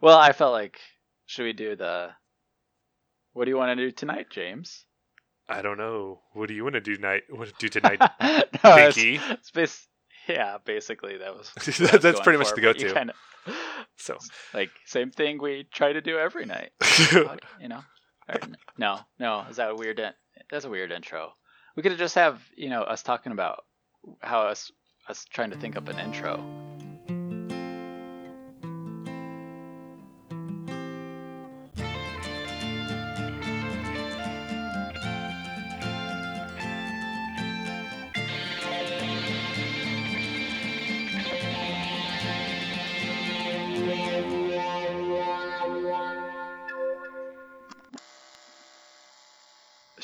Well, 0.00 0.16
I 0.18 0.32
felt 0.32 0.52
like 0.52 0.78
should 1.26 1.44
we 1.44 1.52
do 1.52 1.76
the 1.76 2.10
what 3.32 3.44
do 3.44 3.50
you 3.50 3.56
want 3.56 3.76
to 3.78 3.84
do 3.84 3.90
tonight, 3.90 4.26
James? 4.30 4.84
I 5.48 5.62
don't 5.62 5.78
know. 5.78 6.20
What 6.34 6.48
do 6.48 6.54
you 6.54 6.62
want 6.62 6.74
to 6.74 6.80
do 6.80 6.96
tonight? 6.96 7.22
What 7.30 7.52
do 7.58 7.68
tonight, 7.68 8.00
no, 8.00 8.76
it's, 8.76 8.96
it's 8.98 9.50
bas- 9.50 9.88
yeah, 10.28 10.58
basically 10.64 11.18
that 11.18 11.34
was 11.34 11.50
That- 11.78 12.02
That's 12.02 12.20
pretty 12.20 12.38
much 12.38 12.50
for, 12.50 12.54
the 12.56 12.60
go-to. 12.60 12.92
Kinda, 12.92 13.14
So, 13.96 14.18
like 14.52 14.70
same 14.84 15.10
thing 15.10 15.40
we 15.40 15.66
try 15.72 15.92
to 15.92 16.00
do 16.00 16.18
every 16.18 16.46
night. 16.46 16.70
You 17.60 17.68
know. 17.68 17.80
Or 18.28 18.40
no, 18.76 19.00
no, 19.18 19.46
is 19.48 19.56
that 19.56 19.70
a 19.70 19.74
weird? 19.74 19.98
In- 19.98 20.12
that's 20.50 20.66
a 20.66 20.70
weird 20.70 20.92
intro. 20.92 21.32
We 21.76 21.82
could 21.82 21.96
just 21.96 22.14
have 22.16 22.42
you 22.56 22.68
know 22.68 22.82
us 22.82 23.02
talking 23.02 23.32
about 23.32 23.64
how 24.20 24.42
us 24.42 24.70
us 25.08 25.24
trying 25.32 25.50
to 25.50 25.56
think 25.56 25.76
up 25.76 25.88
an 25.88 25.98
intro. 25.98 26.44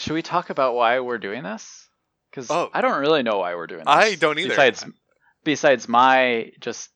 Should 0.04 0.12
we 0.12 0.20
talk 0.22 0.50
about 0.50 0.74
why 0.74 1.00
we're 1.00 1.16
doing 1.16 1.42
this? 1.42 1.88
Because 2.30 2.50
Oh. 2.50 2.68
I 2.74 2.82
don't 2.82 3.00
really 3.00 3.22
know 3.22 3.38
why 3.38 3.54
we're 3.54 3.66
doing 3.66 3.84
this. 3.86 3.88
I 3.88 4.16
don't 4.16 4.38
either. 4.38 4.50
Besides, 4.50 4.84
besides 5.44 5.88
my 5.88 6.52
just 6.60 6.90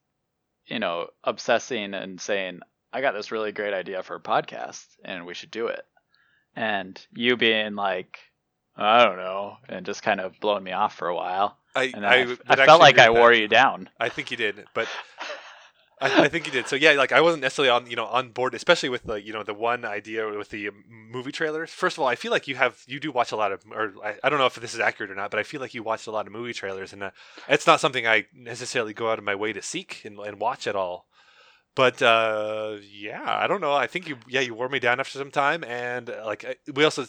you 0.66 0.78
know 0.78 1.06
obsessing 1.24 1.94
and 1.94 2.20
saying 2.20 2.60
I 2.92 3.00
got 3.00 3.12
this 3.12 3.32
really 3.32 3.52
great 3.52 3.72
idea 3.72 4.02
for 4.02 4.16
a 4.16 4.20
podcast 4.20 4.84
and 5.02 5.24
we 5.24 5.32
should 5.32 5.50
do 5.50 5.68
it, 5.68 5.86
and 6.54 7.00
you 7.14 7.38
being 7.38 7.76
like 7.76 8.18
I 8.76 9.06
don't 9.06 9.16
know 9.16 9.56
and 9.70 9.86
just 9.86 10.02
kind 10.02 10.20
of 10.20 10.38
blowing 10.38 10.62
me 10.64 10.72
off 10.72 10.94
for 10.94 11.08
a 11.08 11.16
while, 11.16 11.56
I, 11.74 11.90
I, 11.96 12.06
I, 12.06 12.36
I 12.46 12.66
felt 12.66 12.80
like 12.80 12.98
I 12.98 13.08
wore 13.08 13.32
that. 13.32 13.40
you 13.40 13.48
down. 13.48 13.88
I 13.98 14.10
think 14.10 14.30
you 14.30 14.36
did, 14.36 14.66
but 14.74 14.86
I, 16.00 16.24
I 16.24 16.28
think 16.28 16.46
you 16.46 16.52
did. 16.52 16.68
So 16.68 16.76
yeah, 16.76 16.92
like 16.92 17.12
I 17.12 17.20
wasn't 17.20 17.42
necessarily 17.42 17.70
on 17.70 17.90
you 17.90 17.96
know 17.96 18.06
on 18.06 18.30
board, 18.30 18.54
especially 18.54 18.88
with 18.88 19.04
the 19.04 19.14
you 19.14 19.32
know 19.32 19.42
the 19.42 19.54
one 19.54 19.84
idea 19.84 20.28
with 20.28 20.50
the 20.50 20.70
movie 20.88 21.32
trailers. 21.32 21.70
First 21.70 21.96
of 21.96 22.02
all, 22.02 22.08
I 22.08 22.14
feel 22.14 22.30
like 22.30 22.48
you 22.48 22.56
have 22.56 22.82
you 22.86 23.00
do 23.00 23.10
watch 23.10 23.32
a 23.32 23.36
lot 23.36 23.52
of, 23.52 23.64
or 23.70 23.92
I, 24.04 24.16
I 24.22 24.28
don't 24.28 24.38
know 24.38 24.46
if 24.46 24.54
this 24.54 24.74
is 24.74 24.80
accurate 24.80 25.10
or 25.10 25.14
not, 25.14 25.30
but 25.30 25.40
I 25.40 25.42
feel 25.42 25.60
like 25.60 25.74
you 25.74 25.82
watched 25.82 26.06
a 26.06 26.10
lot 26.10 26.26
of 26.26 26.32
movie 26.32 26.52
trailers, 26.52 26.92
and 26.92 27.02
uh, 27.02 27.10
it's 27.48 27.66
not 27.66 27.80
something 27.80 28.06
I 28.06 28.26
necessarily 28.34 28.94
go 28.94 29.10
out 29.10 29.18
of 29.18 29.24
my 29.24 29.34
way 29.34 29.52
to 29.52 29.62
seek 29.62 30.02
and, 30.04 30.18
and 30.18 30.40
watch 30.40 30.66
at 30.66 30.76
all. 30.76 31.07
But 31.78 32.02
uh, 32.02 32.78
yeah, 32.90 33.22
I 33.24 33.46
don't 33.46 33.60
know. 33.60 33.72
I 33.72 33.86
think 33.86 34.08
you 34.08 34.18
yeah 34.26 34.40
you 34.40 34.52
wore 34.52 34.68
me 34.68 34.80
down 34.80 34.98
after 34.98 35.16
some 35.16 35.30
time, 35.30 35.62
and 35.62 36.10
uh, 36.10 36.24
like 36.26 36.44
I- 36.44 36.56
we 36.74 36.82
also 36.82 37.06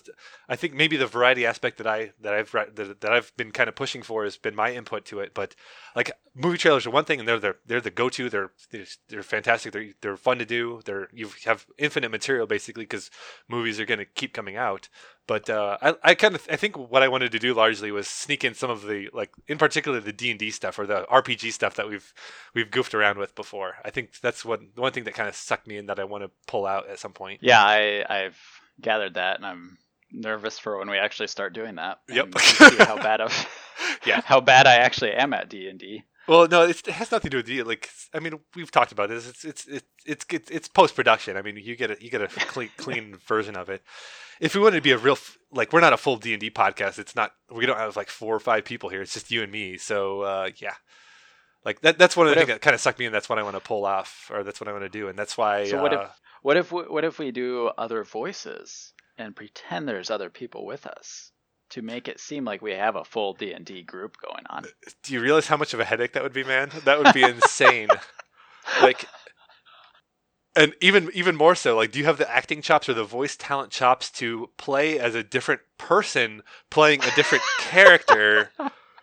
I 0.47 0.55
think 0.57 0.75
maybe 0.75 0.95
the 0.95 1.07
variety 1.07 1.47
aspect 1.47 1.79
that 1.79 1.87
I 1.87 2.11
that 2.21 2.35
I've 2.35 2.51
that, 2.51 3.01
that 3.01 3.11
I've 3.11 3.35
been 3.35 3.49
kind 3.51 3.67
of 3.67 3.73
pushing 3.73 4.03
for 4.03 4.25
has 4.25 4.37
been 4.37 4.55
my 4.55 4.71
input 4.71 5.05
to 5.05 5.21
it. 5.21 5.33
But 5.33 5.55
like 5.95 6.11
movie 6.35 6.59
trailers 6.59 6.85
are 6.85 6.91
one 6.91 7.03
thing, 7.05 7.17
and 7.19 7.27
they're 7.27 7.39
they're, 7.39 7.57
they're 7.65 7.81
the 7.81 7.89
go 7.89 8.09
to. 8.09 8.29
They're, 8.29 8.51
they're 8.69 8.85
they're 9.07 9.23
fantastic. 9.23 9.73
They're 9.73 9.89
they're 10.01 10.17
fun 10.17 10.37
to 10.37 10.45
do. 10.45 10.81
They're 10.85 11.09
you 11.11 11.31
have 11.45 11.65
infinite 11.79 12.11
material 12.11 12.45
basically 12.45 12.83
because 12.83 13.09
movies 13.47 13.79
are 13.79 13.85
going 13.87 13.97
to 13.97 14.05
keep 14.05 14.33
coming 14.35 14.55
out. 14.55 14.87
But 15.29 15.47
uh, 15.47 15.77
I 15.79 15.93
I 16.03 16.15
kind 16.15 16.33
of 16.33 16.47
I 16.49 16.55
think 16.55 16.75
what 16.75 17.03
I 17.03 17.07
wanted 17.07 17.31
to 17.33 17.39
do 17.39 17.53
largely 17.53 17.91
was 17.91 18.07
sneak 18.07 18.43
in 18.43 18.55
some 18.55 18.71
of 18.71 18.81
the 18.81 19.09
like 19.13 19.29
in 19.47 19.59
particular 19.59 19.99
the 19.99 20.11
D 20.11 20.31
and 20.31 20.39
D 20.39 20.49
stuff 20.49 20.79
or 20.79 20.87
the 20.87 21.05
RPG 21.05 21.53
stuff 21.53 21.75
that 21.75 21.87
we've 21.87 22.11
we've 22.55 22.71
goofed 22.71 22.95
around 22.95 23.19
with 23.19 23.35
before. 23.35 23.75
I 23.85 23.91
think 23.91 24.19
that's 24.21 24.43
what 24.43 24.59
one 24.75 24.91
thing 24.91 25.03
that 25.03 25.13
kind 25.13 25.29
of 25.29 25.35
sucked 25.35 25.67
me 25.67 25.77
in 25.77 25.85
that 25.85 25.99
I 25.99 26.05
want 26.05 26.23
to 26.23 26.31
pull 26.47 26.65
out 26.65 26.89
at 26.89 26.97
some 26.97 27.13
point. 27.13 27.41
Yeah, 27.43 27.61
I 27.63 28.03
I've 28.09 28.39
gathered 28.81 29.13
that, 29.13 29.35
and 29.35 29.45
I'm 29.45 29.77
nervous 30.11 30.57
for 30.57 30.79
when 30.79 30.89
we 30.89 30.97
actually 30.97 31.27
start 31.27 31.53
doing 31.53 31.75
that. 31.75 31.99
Yep. 32.09 32.39
see 32.39 32.77
how 32.77 32.97
bad 32.97 33.21
of 33.21 33.31
Yeah. 34.05 34.21
how 34.25 34.41
bad 34.41 34.65
I 34.65 34.77
actually 34.77 35.11
am 35.11 35.33
at 35.35 35.47
D 35.47 35.67
and 35.69 35.77
D. 35.77 36.05
Well, 36.29 36.47
no, 36.47 36.61
it's, 36.61 36.81
it 36.81 36.91
has 36.91 37.11
nothing 37.11 37.31
to 37.31 37.37
do 37.37 37.37
with 37.37 37.49
you. 37.49 37.63
Like, 37.63 37.89
I 38.13 38.19
mean, 38.19 38.33
we've 38.55 38.69
talked 38.69 38.91
about 38.91 39.09
this. 39.09 39.27
It's 39.27 39.43
it's 39.43 39.65
it's 39.65 39.85
it's 40.05 40.25
it's, 40.29 40.51
it's 40.51 40.67
post 40.67 40.95
production. 40.95 41.35
I 41.37 41.41
mean, 41.41 41.57
you 41.57 41.75
get 41.75 41.89
a 41.89 41.97
you 41.99 42.11
get 42.11 42.21
a 42.21 42.27
clean 42.27 42.69
clean 42.77 43.15
version 43.27 43.55
of 43.57 43.69
it. 43.69 43.81
If 44.39 44.53
we 44.53 44.61
wanted 44.61 44.75
to 44.77 44.81
be 44.83 44.91
a 44.91 44.97
real 44.97 45.17
like, 45.51 45.73
we're 45.73 45.79
not 45.81 45.91
a 45.91 45.97
full 45.97 46.17
D 46.17 46.33
and 46.33 46.39
D 46.39 46.51
podcast. 46.51 46.99
It's 46.99 47.15
not. 47.15 47.31
We 47.51 47.65
don't 47.65 47.77
have 47.77 47.97
like 47.97 48.09
four 48.09 48.35
or 48.35 48.39
five 48.39 48.63
people 48.63 48.89
here. 48.89 49.01
It's 49.01 49.13
just 49.13 49.31
you 49.31 49.41
and 49.41 49.51
me. 49.51 49.77
So 49.77 50.21
uh, 50.21 50.49
yeah, 50.57 50.75
like 51.65 51.81
that. 51.81 51.97
That's 51.97 52.15
one 52.15 52.27
of 52.27 52.31
the 52.31 52.35
things 52.35 52.49
that 52.49 52.61
kind 52.61 52.75
of 52.75 52.79
sucked 52.79 52.99
me 52.99 53.05
in. 53.05 53.11
That's 53.11 53.27
what 53.27 53.39
I 53.39 53.43
want 53.43 53.55
to 53.55 53.59
pull 53.61 53.83
off, 53.85 54.29
or 54.31 54.43
that's 54.43 54.61
what 54.61 54.67
I 54.67 54.71
want 54.71 54.83
to 54.83 54.89
do, 54.89 55.07
and 55.07 55.17
that's 55.17 55.35
why. 55.35 55.65
So 55.65 55.81
what 55.81 55.93
if- 55.93 55.99
uh, 55.99 56.09
What 56.43 56.57
if 56.57 56.71
we, 56.71 56.83
what 56.83 57.03
if 57.03 57.17
we 57.19 57.31
do 57.31 57.71
other 57.77 58.03
voices 58.03 58.93
and 59.17 59.35
pretend 59.35 59.87
there's 59.89 60.09
other 60.11 60.29
people 60.29 60.65
with 60.65 60.85
us 60.85 61.31
to 61.69 61.81
make 61.81 62.07
it 62.07 62.19
seem 62.19 62.45
like 62.45 62.61
we 62.61 62.71
have 62.71 62.95
a 62.95 63.03
full 63.03 63.33
D 63.33 63.51
and 63.51 63.65
D 63.65 63.81
group 63.81 64.17
going 64.21 64.45
on? 64.49 64.65
do 65.03 65.13
you 65.13 65.21
realize 65.21 65.47
how 65.47 65.57
much 65.57 65.73
of 65.73 65.79
a 65.79 65.85
headache 65.85 66.13
that 66.13 66.23
would 66.23 66.33
be, 66.33 66.43
man? 66.43 66.71
That 66.85 66.99
would 66.99 67.13
be 67.13 67.23
insane. 67.23 67.89
like 68.81 69.05
and 70.55 70.73
even 70.81 71.09
even 71.13 71.35
more 71.35 71.55
so 71.55 71.75
like 71.75 71.91
do 71.91 71.99
you 71.99 72.05
have 72.05 72.17
the 72.17 72.29
acting 72.29 72.61
chops 72.61 72.89
or 72.89 72.93
the 72.93 73.03
voice 73.03 73.35
talent 73.35 73.71
chops 73.71 74.09
to 74.09 74.49
play 74.57 74.99
as 74.99 75.15
a 75.15 75.23
different 75.23 75.61
person 75.77 76.41
playing 76.69 77.01
a 77.03 77.15
different 77.15 77.43
character 77.59 78.51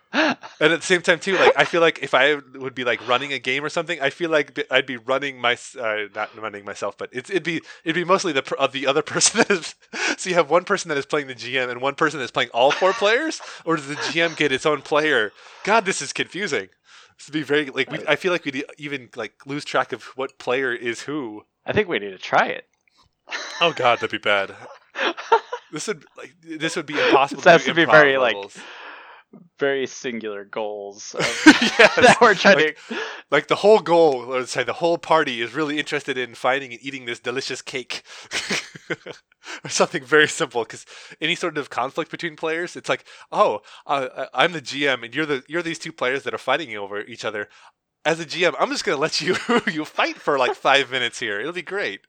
and 0.13 0.37
at 0.59 0.79
the 0.79 0.81
same 0.81 1.01
time 1.01 1.19
too 1.19 1.35
like 1.35 1.51
i 1.57 1.65
feel 1.65 1.81
like 1.81 1.99
if 2.01 2.13
i 2.13 2.35
would 2.55 2.73
be 2.73 2.85
like 2.85 3.05
running 3.07 3.33
a 3.33 3.39
game 3.39 3.63
or 3.63 3.69
something 3.69 3.99
i 4.01 4.09
feel 4.09 4.29
like 4.29 4.57
i'd 4.71 4.85
be 4.85 4.95
running 4.95 5.39
my 5.39 5.57
uh, 5.79 6.03
not 6.15 6.35
running 6.39 6.63
myself 6.63 6.97
but 6.97 7.09
it's, 7.11 7.29
it'd 7.29 7.43
be 7.43 7.61
it'd 7.83 7.95
be 7.95 8.05
mostly 8.05 8.31
the 8.31 8.55
of 8.57 8.71
the 8.71 8.87
other 8.87 9.01
person 9.03 9.39
that 9.39 9.51
is 9.51 9.75
so 10.17 10.29
you 10.29 10.35
have 10.35 10.49
one 10.49 10.63
person 10.63 10.89
that 10.89 10.97
is 10.97 11.05
playing 11.05 11.27
the 11.27 11.35
gm 11.35 11.69
and 11.69 11.81
one 11.81 11.95
person 11.95 12.19
that's 12.19 12.31
playing 12.31 12.49
all 12.53 12.71
four 12.71 12.93
players? 12.93 13.41
Or 13.65 13.75
does 13.75 13.87
the 13.87 13.95
gm 13.95 14.35
get 14.35 14.51
its 14.51 14.65
own 14.65 14.81
player? 14.81 15.31
God 15.63 15.85
this 15.85 16.01
is 16.01 16.13
confusing. 16.13 16.69
This 17.17 17.27
would 17.27 17.33
be 17.33 17.43
very 17.43 17.65
like 17.67 17.91
we, 17.91 17.99
i 18.07 18.15
feel 18.15 18.31
like 18.31 18.45
we'd 18.45 18.63
even 18.77 19.09
like 19.15 19.33
lose 19.45 19.65
track 19.65 19.91
of 19.91 20.03
what 20.15 20.37
player 20.39 20.73
is 20.73 21.01
who. 21.01 21.43
I 21.65 21.73
think 21.73 21.87
we 21.87 21.99
need 21.99 22.11
to 22.11 22.17
try 22.17 22.47
it. 22.47 22.65
oh 23.61 23.73
god 23.75 23.97
that'd 23.97 24.11
be 24.11 24.17
bad. 24.17 24.55
This 25.71 25.87
would 25.87 26.05
like 26.17 26.33
this 26.41 26.75
would 26.75 26.85
be 26.85 26.99
impossible 27.07 27.41
This 27.41 27.51
has 27.51 27.63
do 27.63 27.71
to 27.71 27.75
be 27.75 27.85
very, 27.85 28.17
like, 28.17 28.35
levels. 28.35 28.57
Very 29.59 29.87
singular 29.87 30.45
goals 30.45 31.15
of, 31.15 31.21
Yes. 31.45 31.95
that 31.95 32.17
we're 32.21 32.35
trying 32.35 32.57
Like, 32.57 32.77
to. 32.89 32.97
like 33.31 33.47
the 33.47 33.55
whole 33.55 33.79
goal, 33.79 34.25
let's 34.27 34.51
say 34.51 34.63
the 34.63 34.73
whole 34.73 34.97
party 34.97 35.41
is 35.41 35.53
really 35.53 35.79
interested 35.79 36.17
in 36.17 36.35
finding 36.35 36.71
and 36.73 36.81
eating 36.83 37.05
this 37.05 37.19
delicious 37.19 37.61
cake. 37.61 38.03
or 39.63 39.69
something 39.69 40.03
very 40.03 40.27
simple 40.27 40.63
because 40.63 40.85
any 41.21 41.35
sort 41.35 41.57
of 41.57 41.69
conflict 41.69 42.09
between 42.11 42.35
players 42.35 42.75
it's 42.75 42.87
like 42.89 43.03
oh 43.31 43.59
uh, 43.85 44.25
i'm 44.33 44.51
the 44.53 44.61
gm 44.61 45.03
and 45.03 45.13
you're 45.15 45.25
the 45.25 45.43
you're 45.47 45.61
these 45.61 45.79
two 45.79 45.91
players 45.91 46.23
that 46.23 46.33
are 46.33 46.37
fighting 46.37 46.75
over 46.77 47.01
each 47.01 47.25
other 47.25 47.47
as 48.05 48.19
a 48.19 48.25
gm 48.25 48.53
i'm 48.59 48.69
just 48.69 48.85
going 48.85 48.95
to 48.95 49.01
let 49.01 49.19
you 49.21 49.35
you 49.71 49.83
fight 49.85 50.15
for 50.17 50.37
like 50.37 50.53
five 50.55 50.89
minutes 50.91 51.19
here 51.19 51.39
it'll 51.39 51.51
be 51.53 51.61
great 51.61 52.01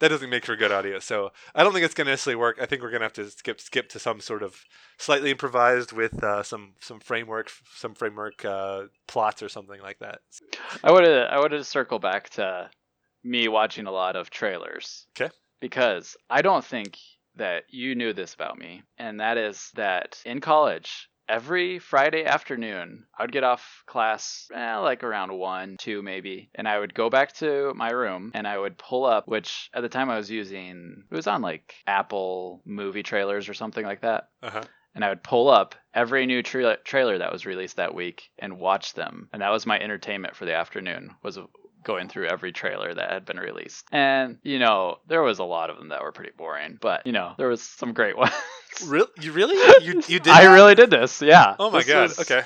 that 0.00 0.08
doesn't 0.08 0.30
make 0.30 0.44
for 0.44 0.56
good 0.56 0.72
audio 0.72 0.98
so 0.98 1.30
i 1.54 1.62
don't 1.62 1.72
think 1.72 1.84
it's 1.84 1.94
going 1.94 2.06
to 2.06 2.12
necessarily 2.12 2.36
work 2.36 2.58
i 2.60 2.66
think 2.66 2.82
we're 2.82 2.90
going 2.90 3.00
to 3.00 3.04
have 3.04 3.12
to 3.12 3.30
skip 3.30 3.60
skip 3.60 3.88
to 3.88 3.98
some 3.98 4.20
sort 4.20 4.42
of 4.42 4.64
slightly 4.98 5.30
improvised 5.30 5.92
with 5.92 6.22
uh, 6.22 6.42
some 6.42 6.74
some 6.80 7.00
framework 7.00 7.50
some 7.76 7.94
framework 7.94 8.44
uh, 8.44 8.82
plots 9.06 9.42
or 9.42 9.48
something 9.48 9.80
like 9.80 9.98
that 9.98 10.20
I 10.82 10.92
would 10.92 11.04
I 11.04 11.38
would 11.38 11.50
to 11.50 11.64
circle 11.64 11.98
back 11.98 12.30
to 12.30 12.70
me 13.24 13.48
watching 13.48 13.86
a 13.86 13.92
lot 13.92 14.16
of 14.16 14.30
trailers. 14.30 15.06
Okay. 15.16 15.32
Because 15.60 16.16
I 16.28 16.42
don't 16.42 16.64
think 16.64 16.98
that 17.36 17.64
you 17.68 17.94
knew 17.94 18.12
this 18.12 18.34
about 18.34 18.58
me, 18.58 18.82
and 18.98 19.20
that 19.20 19.36
is 19.36 19.70
that 19.74 20.20
in 20.24 20.40
college, 20.40 21.08
every 21.30 21.78
Friday 21.78 22.24
afternoon, 22.24 23.04
I 23.16 23.22
would 23.22 23.32
get 23.32 23.44
off 23.44 23.84
class 23.86 24.50
eh, 24.52 24.76
like 24.76 25.04
around 25.04 25.32
one, 25.32 25.76
two 25.78 26.02
maybe, 26.02 26.50
and 26.54 26.68
I 26.68 26.78
would 26.78 26.92
go 26.92 27.08
back 27.08 27.32
to 27.36 27.72
my 27.74 27.90
room 27.90 28.32
and 28.34 28.46
I 28.46 28.58
would 28.58 28.76
pull 28.76 29.06
up, 29.06 29.28
which 29.28 29.70
at 29.72 29.82
the 29.82 29.88
time 29.88 30.10
I 30.10 30.16
was 30.16 30.30
using, 30.30 31.04
it 31.10 31.14
was 31.14 31.28
on 31.28 31.40
like 31.40 31.74
Apple 31.86 32.62
movie 32.64 33.04
trailers 33.04 33.48
or 33.48 33.54
something 33.54 33.84
like 33.84 34.02
that 34.02 34.28
uh-huh 34.42 34.64
and 34.94 35.04
I 35.04 35.08
would 35.08 35.22
pull 35.22 35.48
up 35.48 35.74
every 35.94 36.26
new 36.26 36.42
tra- 36.42 36.76
trailer 36.78 37.18
that 37.18 37.32
was 37.32 37.46
released 37.46 37.76
that 37.76 37.94
week 37.94 38.30
and 38.38 38.58
watch 38.58 38.94
them. 38.94 39.28
And 39.32 39.42
that 39.42 39.52
was 39.52 39.66
my 39.66 39.78
entertainment 39.78 40.34
for 40.34 40.46
the 40.46 40.54
afternoon 40.54 41.14
was 41.22 41.38
going 41.82 42.08
through 42.08 42.26
every 42.26 42.52
trailer 42.52 42.92
that 42.94 43.10
had 43.10 43.24
been 43.24 43.38
released. 43.38 43.86
And 43.92 44.38
you 44.42 44.58
know, 44.58 44.98
there 45.08 45.22
was 45.22 45.38
a 45.38 45.44
lot 45.44 45.70
of 45.70 45.76
them 45.76 45.88
that 45.88 46.02
were 46.02 46.12
pretty 46.12 46.32
boring, 46.36 46.78
but 46.80 47.06
you 47.06 47.12
know, 47.12 47.34
there 47.38 47.48
was 47.48 47.62
some 47.62 47.92
great 47.92 48.16
ones. 48.16 48.32
Real, 48.86 49.06
you 49.20 49.32
really 49.32 49.56
you 49.84 50.02
you 50.08 50.20
did 50.20 50.28
I 50.28 50.44
that? 50.44 50.52
really 50.54 50.74
did 50.74 50.90
this. 50.90 51.20
Yeah. 51.22 51.56
oh 51.58 51.70
my 51.70 51.78
This 51.78 51.88
god 51.88 52.02
was- 52.02 52.18
okay 52.20 52.42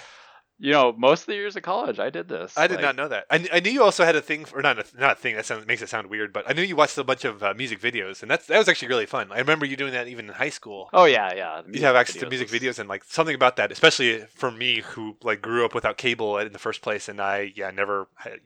You 0.58 0.70
know, 0.70 0.92
most 0.96 1.22
of 1.22 1.26
the 1.26 1.34
years 1.34 1.56
of 1.56 1.62
college, 1.64 1.98
I 1.98 2.10
did 2.10 2.28
this. 2.28 2.56
I 2.56 2.68
did 2.68 2.76
Like, 2.76 2.82
not 2.84 2.96
know 2.96 3.08
that. 3.08 3.24
I, 3.28 3.46
I 3.52 3.58
knew 3.60 3.70
you 3.72 3.82
also 3.82 4.04
had 4.04 4.14
a 4.14 4.22
thing, 4.22 4.44
for, 4.44 4.60
or 4.60 4.62
not 4.62 4.78
a, 4.78 4.84
not 4.98 5.12
a 5.12 5.14
thing 5.16 5.34
that 5.34 5.44
sounds, 5.44 5.66
makes 5.66 5.82
it 5.82 5.88
sound 5.88 6.06
weird, 6.08 6.32
but 6.32 6.48
I 6.48 6.52
knew 6.52 6.62
you 6.62 6.76
watched 6.76 6.96
a 6.96 7.02
bunch 7.02 7.24
of 7.24 7.42
uh, 7.42 7.54
music 7.56 7.80
videos, 7.80 8.22
and 8.22 8.30
that's 8.30 8.46
that 8.46 8.56
was 8.58 8.68
actually 8.68 8.88
really 8.88 9.04
fun. 9.04 9.32
I 9.32 9.38
remember 9.40 9.66
you 9.66 9.76
doing 9.76 9.92
that 9.92 10.06
even 10.06 10.26
in 10.28 10.32
high 10.32 10.50
school. 10.50 10.88
Oh 10.92 11.06
yeah, 11.06 11.34
yeah. 11.34 11.62
You 11.68 11.80
have 11.82 11.96
access 11.96 12.20
to 12.22 12.28
music 12.30 12.48
videos, 12.48 12.78
and 12.78 12.88
like 12.88 13.02
something 13.04 13.34
about 13.34 13.56
that, 13.56 13.72
especially 13.72 14.24
for 14.36 14.50
me 14.52 14.80
who 14.80 15.16
like 15.22 15.42
grew 15.42 15.64
up 15.64 15.74
without 15.74 15.96
cable 15.98 16.38
in 16.38 16.52
the 16.52 16.58
first 16.60 16.82
place, 16.82 17.08
and 17.08 17.20
I 17.20 17.52
yeah 17.56 17.70
never, 17.72 18.06
I, 18.24 18.36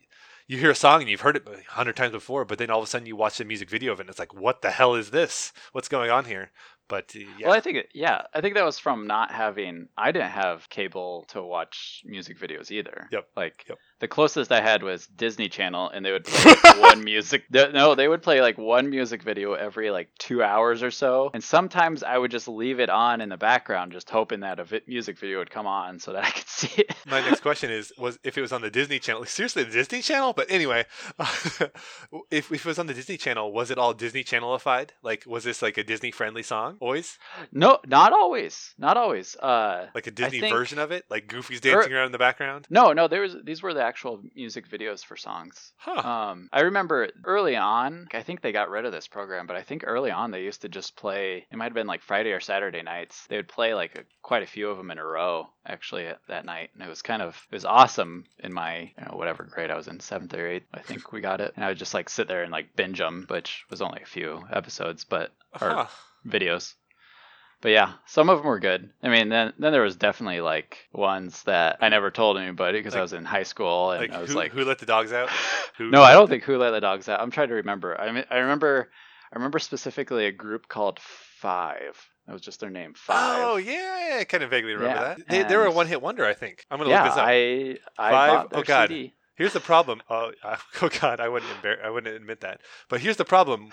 you 0.48 0.56
hear 0.56 0.70
a 0.70 0.74
song 0.74 1.02
and 1.02 1.10
you've 1.10 1.20
heard 1.20 1.36
it 1.36 1.46
a 1.46 1.72
hundred 1.72 1.94
times 1.94 2.12
before, 2.12 2.44
but 2.44 2.58
then 2.58 2.70
all 2.70 2.78
of 2.78 2.84
a 2.84 2.86
sudden 2.86 3.06
you 3.06 3.14
watch 3.14 3.38
the 3.38 3.44
music 3.44 3.68
video 3.70 3.92
of 3.92 4.00
it 4.00 4.04
and 4.04 4.10
it's 4.10 4.18
like, 4.18 4.34
what 4.34 4.62
the 4.62 4.70
hell 4.70 4.94
is 4.94 5.10
this? 5.10 5.52
What's 5.72 5.88
going 5.88 6.10
on 6.10 6.24
here? 6.24 6.50
But 6.88 7.12
uh, 7.14 7.20
yeah, 7.38 7.48
Well, 7.48 7.54
I 7.54 7.60
think 7.60 7.76
it, 7.76 7.88
yeah, 7.94 8.22
I 8.34 8.40
think 8.40 8.54
that 8.54 8.64
was 8.64 8.78
from 8.78 9.06
not 9.06 9.30
having. 9.30 9.88
I 9.96 10.10
didn't 10.10 10.30
have 10.30 10.68
cable 10.70 11.26
to 11.28 11.42
watch 11.42 12.02
music 12.06 12.40
videos 12.40 12.70
either. 12.70 13.08
Yep. 13.12 13.28
Like 13.36 13.66
Yep. 13.68 13.78
The 14.00 14.08
closest 14.08 14.52
I 14.52 14.60
had 14.60 14.82
was 14.82 15.06
Disney 15.08 15.48
Channel, 15.48 15.90
and 15.90 16.04
they 16.04 16.12
would 16.12 16.24
play 16.26 16.54
like, 16.64 16.80
one 16.80 17.04
music. 17.04 17.44
No, 17.50 17.94
they 17.94 18.08
would 18.08 18.22
play 18.22 18.40
like 18.40 18.56
one 18.58 18.90
music 18.90 19.22
video 19.22 19.54
every 19.54 19.90
like 19.90 20.08
two 20.18 20.42
hours 20.42 20.82
or 20.82 20.90
so, 20.90 21.30
and 21.34 21.42
sometimes 21.42 22.02
I 22.02 22.16
would 22.18 22.30
just 22.30 22.48
leave 22.48 22.80
it 22.80 22.90
on 22.90 23.20
in 23.20 23.28
the 23.28 23.36
background, 23.36 23.92
just 23.92 24.08
hoping 24.10 24.40
that 24.40 24.60
a 24.60 24.64
vi- 24.64 24.80
music 24.86 25.18
video 25.18 25.38
would 25.38 25.50
come 25.50 25.66
on 25.66 25.98
so 25.98 26.12
that 26.12 26.24
I 26.24 26.30
could 26.30 26.48
see 26.48 26.82
it. 26.82 26.94
my 27.06 27.20
next 27.20 27.40
question 27.40 27.70
is 27.70 27.92
was 27.98 28.18
if 28.24 28.38
it 28.38 28.40
was 28.40 28.52
on 28.52 28.60
the 28.62 28.70
Disney 28.70 28.98
Channel. 28.98 29.24
Seriously, 29.26 29.64
the 29.64 29.70
Disney 29.72 30.00
Channel? 30.02 30.32
But 30.32 30.50
anyway, 30.50 30.84
if, 32.30 32.52
if 32.52 32.52
it 32.52 32.64
was 32.64 32.78
on 32.78 32.86
the 32.86 32.94
Disney 32.94 33.16
Channel, 33.16 33.52
was 33.52 33.70
it 33.70 33.78
all 33.78 33.92
Disney 33.94 34.24
Channelified? 34.24 34.90
Like, 35.02 35.24
was 35.26 35.44
this 35.44 35.62
like 35.62 35.78
a 35.78 35.84
Disney 35.84 36.10
friendly 36.10 36.42
song? 36.42 36.76
Always 36.80 37.18
No, 37.52 37.78
not 37.86 38.12
always. 38.12 38.74
Not 38.78 38.96
always. 38.96 39.36
Uh, 39.36 39.86
like 39.94 40.06
a 40.06 40.10
Disney 40.10 40.40
think- 40.40 40.54
version 40.54 40.78
of 40.78 40.90
it? 40.92 41.04
Like 41.10 41.26
Goofy's 41.28 41.60
dancing 41.60 41.92
around 41.92 42.06
in 42.06 42.12
the 42.12 42.18
background? 42.18 42.66
no, 42.70 42.92
no. 42.92 43.08
There 43.08 43.22
was 43.22 43.36
these 43.44 43.62
were 43.62 43.74
the 43.74 43.82
actual 43.88 44.20
music 44.34 44.68
videos 44.68 45.04
for 45.04 45.16
songs. 45.16 45.72
Huh. 45.78 46.08
Um, 46.08 46.48
I 46.52 46.60
remember 46.62 47.08
early 47.24 47.56
on, 47.56 48.06
I 48.12 48.22
think 48.22 48.40
they 48.42 48.52
got 48.52 48.68
rid 48.70 48.84
of 48.84 48.92
this 48.92 49.08
program, 49.08 49.46
but 49.46 49.56
I 49.56 49.62
think 49.62 49.82
early 49.86 50.10
on 50.10 50.30
they 50.30 50.42
used 50.44 50.62
to 50.62 50.68
just 50.68 50.94
play. 50.96 51.46
It 51.50 51.56
might 51.56 51.64
have 51.70 51.74
been 51.74 51.86
like 51.86 52.02
Friday 52.02 52.32
or 52.32 52.40
Saturday 52.40 52.82
nights. 52.82 53.26
They 53.28 53.36
would 53.36 53.48
play 53.48 53.74
like 53.74 53.96
a, 53.98 54.02
quite 54.22 54.42
a 54.42 54.46
few 54.46 54.68
of 54.70 54.76
them 54.76 54.90
in 54.90 54.98
a 54.98 55.04
row 55.04 55.48
actually 55.66 56.06
at- 56.06 56.20
that 56.28 56.44
night, 56.44 56.70
and 56.74 56.82
it 56.82 56.88
was 56.88 57.02
kind 57.02 57.22
of 57.22 57.34
it 57.50 57.54
was 57.56 57.64
awesome 57.64 58.24
in 58.38 58.52
my 58.52 58.80
you 58.80 59.04
know, 59.04 59.16
whatever 59.16 59.42
grade 59.44 59.70
I 59.70 59.76
was 59.76 59.88
in 59.88 60.00
seventh 60.00 60.34
or 60.34 60.46
eighth. 60.46 60.66
I 60.74 60.80
think 60.80 61.12
we 61.12 61.20
got 61.20 61.40
it, 61.40 61.52
and 61.56 61.64
I 61.64 61.68
would 61.68 61.78
just 61.78 61.94
like 61.94 62.08
sit 62.10 62.28
there 62.28 62.42
and 62.42 62.52
like 62.52 62.76
binge 62.76 62.98
them, 62.98 63.24
which 63.28 63.64
was 63.70 63.80
only 63.82 64.00
a 64.02 64.06
few 64.06 64.42
episodes, 64.52 65.04
but 65.04 65.30
or 65.60 65.70
Huh. 65.70 65.86
videos. 66.26 66.74
But 67.60 67.70
yeah, 67.70 67.94
some 68.06 68.30
of 68.30 68.38
them 68.38 68.46
were 68.46 68.60
good. 68.60 68.90
I 69.02 69.08
mean, 69.08 69.30
then 69.30 69.52
then 69.58 69.72
there 69.72 69.82
was 69.82 69.96
definitely 69.96 70.40
like 70.40 70.88
ones 70.92 71.42
that 71.44 71.78
I 71.80 71.88
never 71.88 72.10
told 72.10 72.38
anybody 72.38 72.78
because 72.78 72.94
I 72.94 73.00
was 73.00 73.12
in 73.12 73.24
high 73.24 73.42
school 73.42 73.90
and 73.90 74.00
Like, 74.00 74.12
I 74.12 74.20
was 74.20 74.30
who, 74.30 74.36
like, 74.36 74.52
who 74.52 74.64
let 74.64 74.78
the 74.78 74.86
dogs 74.86 75.12
out? 75.12 75.28
Who 75.78 75.92
no, 75.92 76.02
I 76.02 76.12
don't 76.12 76.28
think 76.28 76.42
Who 76.42 76.58
Let 76.58 76.72
the 76.72 76.80
Dogs 76.80 77.08
Out. 77.08 77.20
I'm 77.20 77.30
trying 77.30 77.48
to 77.50 77.54
remember. 77.54 78.00
I 78.00 78.10
mean, 78.10 78.24
I 78.30 78.38
remember, 78.38 78.90
I 79.32 79.36
remember 79.36 79.60
specifically 79.60 80.26
a 80.26 80.32
group 80.32 80.66
called 80.66 80.98
Five. 80.98 82.04
That 82.26 82.32
was 82.32 82.42
just 82.42 82.58
their 82.58 82.68
name, 82.68 82.94
Five. 82.94 83.44
Oh 83.44 83.56
yeah, 83.58 84.16
I 84.20 84.24
kind 84.24 84.42
of 84.42 84.50
vaguely 84.50 84.74
remember 84.74 84.96
Yeah, 84.96 85.14
that. 85.14 85.28
They, 85.28 85.42
they 85.44 85.56
were 85.56 85.66
a 85.66 85.72
one 85.72 85.86
hit 85.86 86.02
wonder, 86.02 86.26
I 86.26 86.34
think. 86.34 86.64
I'm 86.68 86.78
gonna 86.78 86.90
yeah. 86.90 87.04
look 87.04 87.12
this 87.12 87.18
up. 87.18 87.28
I 87.28 87.78
I 87.96 88.10
Five? 88.10 88.48
Oh, 88.52 88.62
God. 88.62 88.88
CD. 88.88 89.14
Here's 89.36 89.52
the 89.52 89.60
problem. 89.60 90.02
Oh, 90.10 90.32
oh 90.82 90.88
God, 91.00 91.20
I 91.20 91.28
wouldn't 91.28 91.50
embar- 91.62 91.84
I 91.84 91.90
wouldn't 91.90 92.16
admit 92.16 92.40
that. 92.40 92.60
But 92.88 93.00
here's 93.00 93.16
the 93.16 93.24
problem: 93.24 93.70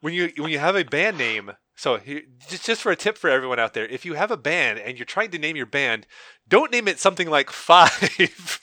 when 0.00 0.14
you 0.14 0.32
when 0.36 0.50
you 0.50 0.58
have 0.58 0.76
a 0.76 0.84
band 0.84 1.18
name. 1.18 1.52
So 1.74 1.98
here, 1.98 2.22
just 2.48 2.64
just 2.64 2.82
for 2.82 2.90
a 2.90 2.96
tip 2.96 3.18
for 3.18 3.28
everyone 3.28 3.58
out 3.58 3.74
there, 3.74 3.86
if 3.86 4.04
you 4.04 4.14
have 4.14 4.30
a 4.30 4.36
band 4.36 4.78
and 4.78 4.98
you're 4.98 5.04
trying 5.04 5.30
to 5.32 5.38
name 5.38 5.56
your 5.56 5.66
band, 5.66 6.06
don't 6.48 6.72
name 6.72 6.88
it 6.88 6.98
something 6.98 7.28
like 7.28 7.50
Five, 7.66 8.60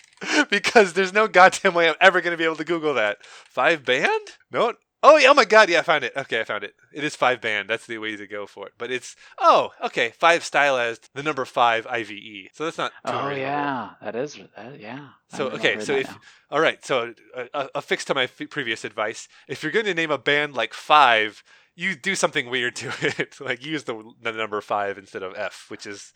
because 0.50 0.94
there's 0.94 1.14
no 1.14 1.28
goddamn 1.28 1.74
way 1.74 1.90
I'm 1.90 1.96
ever 2.02 2.22
going 2.22 2.32
to 2.32 2.38
be 2.38 2.46
able 2.46 2.56
to 2.56 2.64
Google 2.64 2.94
that. 2.96 3.18
Five 3.24 3.86
band? 3.86 4.22
No. 4.52 4.74
Oh 5.06 5.18
yeah! 5.18 5.28
Oh 5.30 5.34
my 5.34 5.44
God! 5.44 5.70
Yeah, 5.70 5.80
I 5.80 5.82
found 5.82 6.06
it. 6.06 6.14
Okay, 6.16 6.40
I 6.40 6.46
found 6.46 6.64
it. 6.64 6.76
It 6.94 7.04
is 7.04 7.14
five 7.14 7.42
band. 7.42 7.70
That's 7.70 7.86
the 7.86 7.98
way 7.98 8.16
to 8.16 8.26
go 8.26 8.48
for 8.48 8.68
it. 8.68 8.74
But 8.78 8.90
it's 8.90 9.18
oh 9.38 9.72
okay, 9.84 10.14
five 10.18 10.46
stylized 10.46 11.10
the 11.14 11.22
number 11.22 11.44
five 11.44 11.86
I 11.88 12.04
V 12.04 12.14
E. 12.14 12.50
So 12.54 12.64
that's 12.64 12.78
not 12.78 12.94
Oh 13.04 13.30
yeah, 13.30 13.92
that 14.02 14.16
is 14.16 14.40
that, 14.56 14.80
yeah. 14.80 15.10
So 15.28 15.50
okay, 15.50 15.82
so 15.82 15.94
if 15.94 16.08
now. 16.08 16.22
all 16.50 16.62
right, 16.62 16.84
so 16.86 17.14
uh, 17.36 17.42
uh, 17.42 17.46
a, 17.54 17.60
a, 17.60 17.70
a 17.76 17.82
fix 17.82 18.06
to 18.06 18.16
my 18.16 18.24
f- 18.24 18.50
previous 18.50 18.86
advice: 18.86 19.28
if 19.50 19.62
you're 19.62 19.74
going 19.74 19.86
to 19.86 19.94
name 19.94 20.12
a 20.12 20.18
band 20.18 20.54
like 20.54 20.74
Five, 20.74 21.44
you 21.76 21.96
do 21.96 22.16
something 22.16 22.50
weird 22.50 22.76
to 22.78 22.92
it, 23.20 23.42
like 23.42 23.66
use 23.66 23.84
the, 23.84 24.14
the 24.22 24.32
number 24.32 24.62
five 24.62 24.98
instead 24.98 25.24
of 25.24 25.34
F, 25.36 25.66
which 25.68 25.86
is 25.86 26.14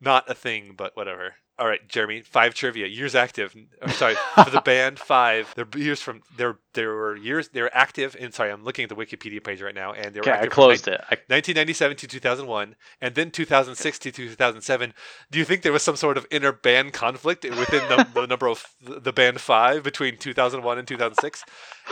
not 0.00 0.30
a 0.30 0.34
thing, 0.34 0.74
but 0.76 0.96
whatever. 0.96 1.34
All 1.62 1.68
right, 1.68 1.88
Jeremy, 1.88 2.22
five 2.22 2.54
trivia. 2.54 2.88
Years 2.88 3.14
active. 3.14 3.54
I'm 3.80 3.90
sorry 3.90 4.16
for 4.34 4.50
the 4.50 4.60
band 4.64 4.98
Five. 4.98 5.54
Their 5.54 5.68
years 5.76 6.02
from 6.02 6.22
their 6.36 6.58
there 6.74 6.92
were 6.92 7.16
years 7.16 7.50
they 7.50 7.62
were 7.62 7.70
active. 7.72 8.16
And 8.18 8.34
sorry, 8.34 8.50
I'm 8.50 8.64
looking 8.64 8.82
at 8.82 8.88
the 8.88 8.96
Wikipedia 8.96 9.44
page 9.44 9.62
right 9.62 9.72
now, 9.72 9.92
and 9.92 10.12
they 10.12 10.18
were 10.18 10.28
okay, 10.28 10.40
I 10.40 10.46
closed 10.48 10.88
it. 10.88 11.00
I, 11.02 11.14
1997 11.28 11.98
to 11.98 12.08
2001, 12.08 12.74
and 13.00 13.14
then 13.14 13.30
2006 13.30 13.98
to 14.00 14.10
2007. 14.10 14.92
Do 15.30 15.38
you 15.38 15.44
think 15.44 15.62
there 15.62 15.72
was 15.72 15.84
some 15.84 15.94
sort 15.94 16.16
of 16.16 16.26
inner 16.32 16.50
band 16.50 16.94
conflict 16.94 17.44
within 17.44 17.88
the, 17.88 18.08
the 18.12 18.26
number 18.26 18.48
of 18.48 18.66
the 18.80 19.12
band 19.12 19.40
five 19.40 19.84
between 19.84 20.16
2001 20.16 20.78
and 20.78 20.88
2006? 20.88 21.44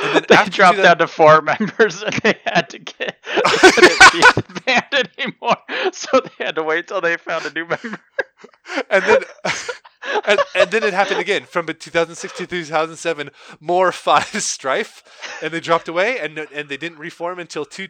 And 0.02 0.14
then 0.16 0.22
they 0.28 0.34
dropped 0.50 0.78
2000 0.78 0.82
down 0.82 0.98
to 0.98 1.06
four 1.06 1.42
members, 1.42 2.02
and 2.02 2.14
they 2.24 2.34
had 2.44 2.70
to 2.70 2.80
get 2.80 3.18
they 3.22 3.70
couldn't 3.70 4.12
be 4.12 4.20
the 4.20 4.60
band 4.66 5.08
anymore, 5.16 5.92
so 5.92 6.18
they 6.18 6.44
had 6.44 6.56
to 6.56 6.64
wait 6.64 6.88
till 6.88 7.00
they 7.00 7.16
found 7.16 7.46
a 7.46 7.52
new 7.52 7.66
member. 7.66 8.00
And 8.90 9.04
then 9.04 9.18
and, 10.24 10.40
and 10.54 10.70
then 10.70 10.82
it 10.82 10.92
happened 10.92 11.20
again 11.20 11.44
from 11.44 11.66
2006 11.66 12.36
to 12.38 12.46
2007. 12.46 13.30
More 13.60 13.92
five 13.92 14.24
strife, 14.42 15.02
and 15.42 15.52
they 15.52 15.60
dropped 15.60 15.88
away, 15.88 16.18
and 16.18 16.38
and 16.38 16.68
they 16.68 16.76
didn't 16.76 16.98
reform 16.98 17.38
until 17.38 17.64
two 17.64 17.88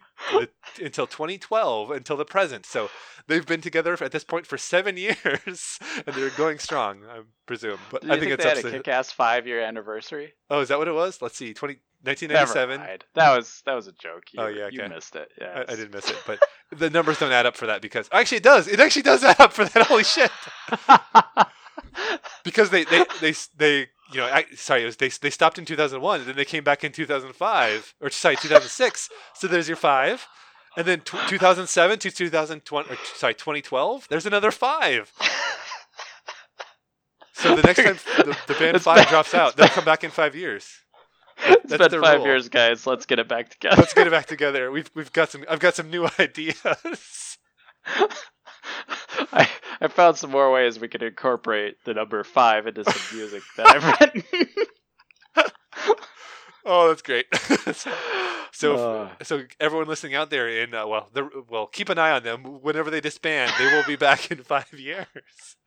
until 0.80 1.06
2012 1.06 1.90
until 1.90 2.16
the 2.16 2.24
present. 2.24 2.66
So 2.66 2.90
they've 3.26 3.46
been 3.46 3.60
together 3.60 3.96
at 4.00 4.12
this 4.12 4.24
point 4.24 4.46
for 4.46 4.58
seven 4.58 4.96
years, 4.98 5.78
and 6.06 6.14
they're 6.14 6.30
going 6.30 6.58
strong, 6.58 7.02
I 7.08 7.20
presume. 7.46 7.78
But 7.90 8.04
I 8.04 8.18
think, 8.18 8.20
think 8.20 8.32
it's 8.32 8.44
they 8.44 8.50
had 8.50 8.64
a 8.64 8.70
kick-ass 8.70 9.12
five-year 9.12 9.60
anniversary? 9.60 10.34
Oh, 10.50 10.60
is 10.60 10.68
that 10.68 10.78
what 10.78 10.88
it 10.88 10.94
was? 10.94 11.22
Let's 11.22 11.36
see, 11.36 11.54
20, 11.54 11.78
Never 12.02 12.10
1997. 12.10 12.98
That 13.14 13.36
was 13.36 13.62
that 13.66 13.74
was 13.74 13.86
a 13.86 13.92
joke. 13.92 14.24
You, 14.32 14.42
Oh, 14.42 14.46
yeah, 14.48 14.68
you 14.70 14.88
missed 14.88 15.16
it. 15.16 15.28
Yeah, 15.38 15.64
I, 15.68 15.72
I 15.72 15.76
did 15.76 15.92
miss 15.92 16.08
it, 16.08 16.16
but 16.26 16.38
the 16.72 16.88
numbers 16.88 17.18
don't 17.18 17.32
add 17.32 17.44
up 17.46 17.56
for 17.56 17.66
that 17.66 17.82
because 17.82 18.08
actually 18.10 18.38
it 18.38 18.44
does. 18.44 18.68
It 18.68 18.80
actually 18.80 19.02
does 19.02 19.22
add 19.22 19.38
up 19.38 19.52
for 19.52 19.64
that. 19.64 19.82
Holy 19.86 20.04
shit! 20.04 20.30
Because 22.44 22.70
they 22.70 22.84
they 22.84 23.04
they 23.20 23.34
they 23.56 23.78
you 24.12 24.18
know 24.18 24.26
I, 24.26 24.44
sorry 24.56 24.82
it 24.82 24.86
was 24.86 24.96
they 24.96 25.08
they 25.08 25.30
stopped 25.30 25.58
in 25.58 25.64
2001 25.64 26.20
and 26.20 26.28
then 26.28 26.36
they 26.36 26.44
came 26.44 26.64
back 26.64 26.84
in 26.84 26.92
2005 26.92 27.94
or 28.00 28.10
sorry 28.10 28.36
2006. 28.36 29.08
so 29.34 29.46
there's 29.46 29.68
your 29.68 29.76
five, 29.76 30.26
and 30.76 30.86
then 30.86 31.00
t- 31.00 31.18
2007 31.28 31.98
to 32.00 32.10
2020 32.10 32.88
or, 32.90 32.96
sorry 33.14 33.34
2012. 33.34 34.06
There's 34.08 34.26
another 34.26 34.50
five. 34.50 35.10
So 37.34 37.56
the 37.56 37.62
next 37.62 37.82
time 37.82 37.96
the, 38.26 38.36
the 38.48 38.54
band 38.54 38.76
It's 38.76 38.84
five 38.84 38.96
been- 38.98 39.06
drops 39.08 39.32
out, 39.34 39.56
they'll 39.56 39.68
come 39.68 39.84
back 39.84 40.04
in 40.04 40.10
five 40.10 40.34
years. 40.34 40.68
it's 41.46 41.70
That's 41.70 41.88
been 41.88 42.02
five 42.02 42.18
rule. 42.18 42.26
years, 42.26 42.48
guys. 42.50 42.86
Let's 42.86 43.06
get 43.06 43.18
it 43.18 43.28
back 43.28 43.48
together. 43.50 43.76
Let's 43.78 43.94
get 43.94 44.06
it 44.06 44.10
back 44.10 44.26
together. 44.26 44.70
We've 44.70 44.90
we've 44.94 45.12
got 45.12 45.30
some. 45.30 45.44
I've 45.48 45.60
got 45.60 45.74
some 45.74 45.88
new 45.90 46.06
ideas. 46.18 46.56
I, 49.32 49.48
I 49.80 49.88
found 49.88 50.16
some 50.18 50.30
more 50.30 50.52
ways 50.52 50.78
we 50.78 50.88
could 50.88 51.02
incorporate 51.02 51.76
the 51.84 51.94
number 51.94 52.22
five 52.24 52.66
into 52.66 52.84
some 52.84 53.16
music 53.18 53.42
that 53.56 53.66
I've 53.68 54.00
written. 54.00 54.24
Oh, 56.64 56.88
that's 56.88 57.00
great. 57.02 57.24
so, 57.72 57.90
so, 58.52 58.76
Uh. 58.76 59.08
so 59.24 59.44
everyone 59.58 59.88
listening 59.88 60.14
out 60.14 60.28
there, 60.28 60.46
in 60.46 60.74
uh, 60.74 60.86
well, 60.86 61.08
the, 61.12 61.28
well, 61.48 61.66
keep 61.66 61.88
an 61.88 61.98
eye 61.98 62.10
on 62.10 62.22
them. 62.22 62.42
Whenever 62.60 62.90
they 62.90 63.00
disband, 63.00 63.50
they 63.58 63.64
will 63.64 63.84
be 63.86 63.96
back 63.96 64.30
in 64.30 64.42
five 64.42 64.70
years. 64.72 65.06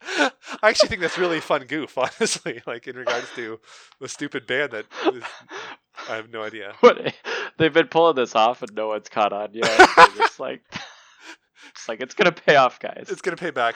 I 0.06 0.30
actually 0.62 0.88
think 0.88 1.00
that's 1.00 1.18
really 1.18 1.40
fun 1.40 1.64
goof, 1.64 1.98
honestly. 1.98 2.62
Like 2.64 2.86
in 2.86 2.96
regards 2.96 3.26
to 3.34 3.58
the 4.00 4.08
stupid 4.08 4.46
band 4.46 4.70
that 4.72 4.86
is, 5.12 5.24
I 6.08 6.14
have 6.14 6.30
no 6.30 6.42
idea. 6.44 6.74
what, 6.80 7.12
they've 7.58 7.74
been 7.74 7.88
pulling 7.88 8.14
this 8.16 8.36
off 8.36 8.62
and 8.62 8.72
no 8.74 8.88
one's 8.88 9.08
caught 9.08 9.32
on 9.32 9.48
yet. 9.52 9.76
They're 9.96 10.06
just 10.16 10.38
like, 10.38 10.62
it's 11.70 11.88
like 11.88 12.00
it's 12.00 12.14
gonna 12.14 12.32
pay 12.32 12.56
off, 12.56 12.78
guys. 12.80 13.06
It's 13.08 13.22
gonna 13.22 13.36
pay 13.36 13.50
back. 13.50 13.74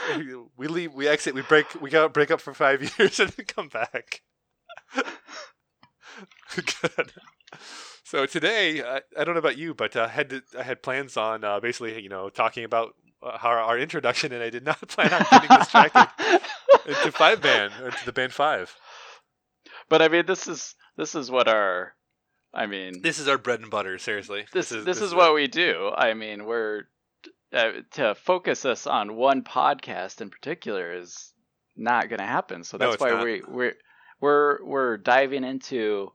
We 0.57 0.69
leave, 0.69 0.95
we 0.95 1.09
exit, 1.09 1.35
we 1.35 1.43
break, 1.43 1.81
we 1.81 1.91
got 1.91 2.13
break 2.13 2.31
up 2.31 2.41
for 2.41 2.55
five 2.55 2.83
years 2.99 3.21
and 3.21 3.31
then 3.31 3.47
come 3.47 3.69
back. 3.69 4.23
Good. 6.55 7.13
So 8.05 8.25
today, 8.27 8.83
I, 8.83 9.03
I 9.19 9.25
don't 9.25 9.35
know 9.35 9.41
about 9.41 9.59
you, 9.59 9.75
but 9.75 9.95
uh, 9.95 10.05
I 10.05 10.09
had 10.09 10.31
to, 10.31 10.43
I 10.59 10.63
had 10.63 10.83
plans 10.83 11.17
on 11.17 11.45
uh, 11.45 11.61
basically, 11.61 12.03
you 12.03 12.09
know, 12.09 12.31
talking 12.31 12.65
about 12.65 12.95
uh, 13.23 13.37
our, 13.43 13.59
our 13.59 13.79
introduction, 13.79 14.33
and 14.33 14.43
I 14.43 14.51
did 14.51 14.65
not 14.65 14.81
plan 14.89 15.13
on 15.13 15.27
getting 15.31 15.57
distracted 15.59 16.09
into 16.87 17.13
five 17.13 17.43
band 17.43 17.75
or 17.83 17.91
to 17.91 18.07
the 18.07 18.13
band 18.13 18.33
five. 18.33 18.75
but 19.89 20.01
I 20.01 20.09
mean, 20.09 20.25
this 20.27 20.49
is 20.49 20.75
this 20.97 21.15
is 21.15 21.31
what 21.31 21.49
our, 21.49 21.95
I 22.53 22.67
mean, 22.67 23.03
This 23.03 23.19
is 23.19 23.29
our 23.29 23.39
bread 23.39 23.61
and 23.61 23.71
butter. 23.71 23.99
Seriously, 23.99 24.47
this 24.53 24.73
is 24.73 24.85
this, 24.85 25.01
is, 25.01 25.15
what 25.15 25.35
we 25.35 25.47
do. 25.47 25.93
I 25.95 26.15
mean, 26.15 26.47
we're 26.47 26.85
uh, 27.53 27.71
to 27.93 28.15
focus 28.15 28.65
us 28.65 28.87
on 28.87 29.17
one 29.17 29.43
podcast 29.43 30.21
in 30.21 30.31
particular 30.31 30.93
is 30.93 31.33
not 31.77 32.09
going 32.09 32.19
to 32.19 32.27
happen. 32.27 32.65
So 32.65 32.79
that's 32.79 32.95
it's 32.95 33.01
why 33.01 33.11
not. 33.11 33.25
we 33.25 33.43
we're 33.47 33.75
we're 34.21 34.65
we're 34.65 34.97
diving 34.97 35.45
into 35.45 36.13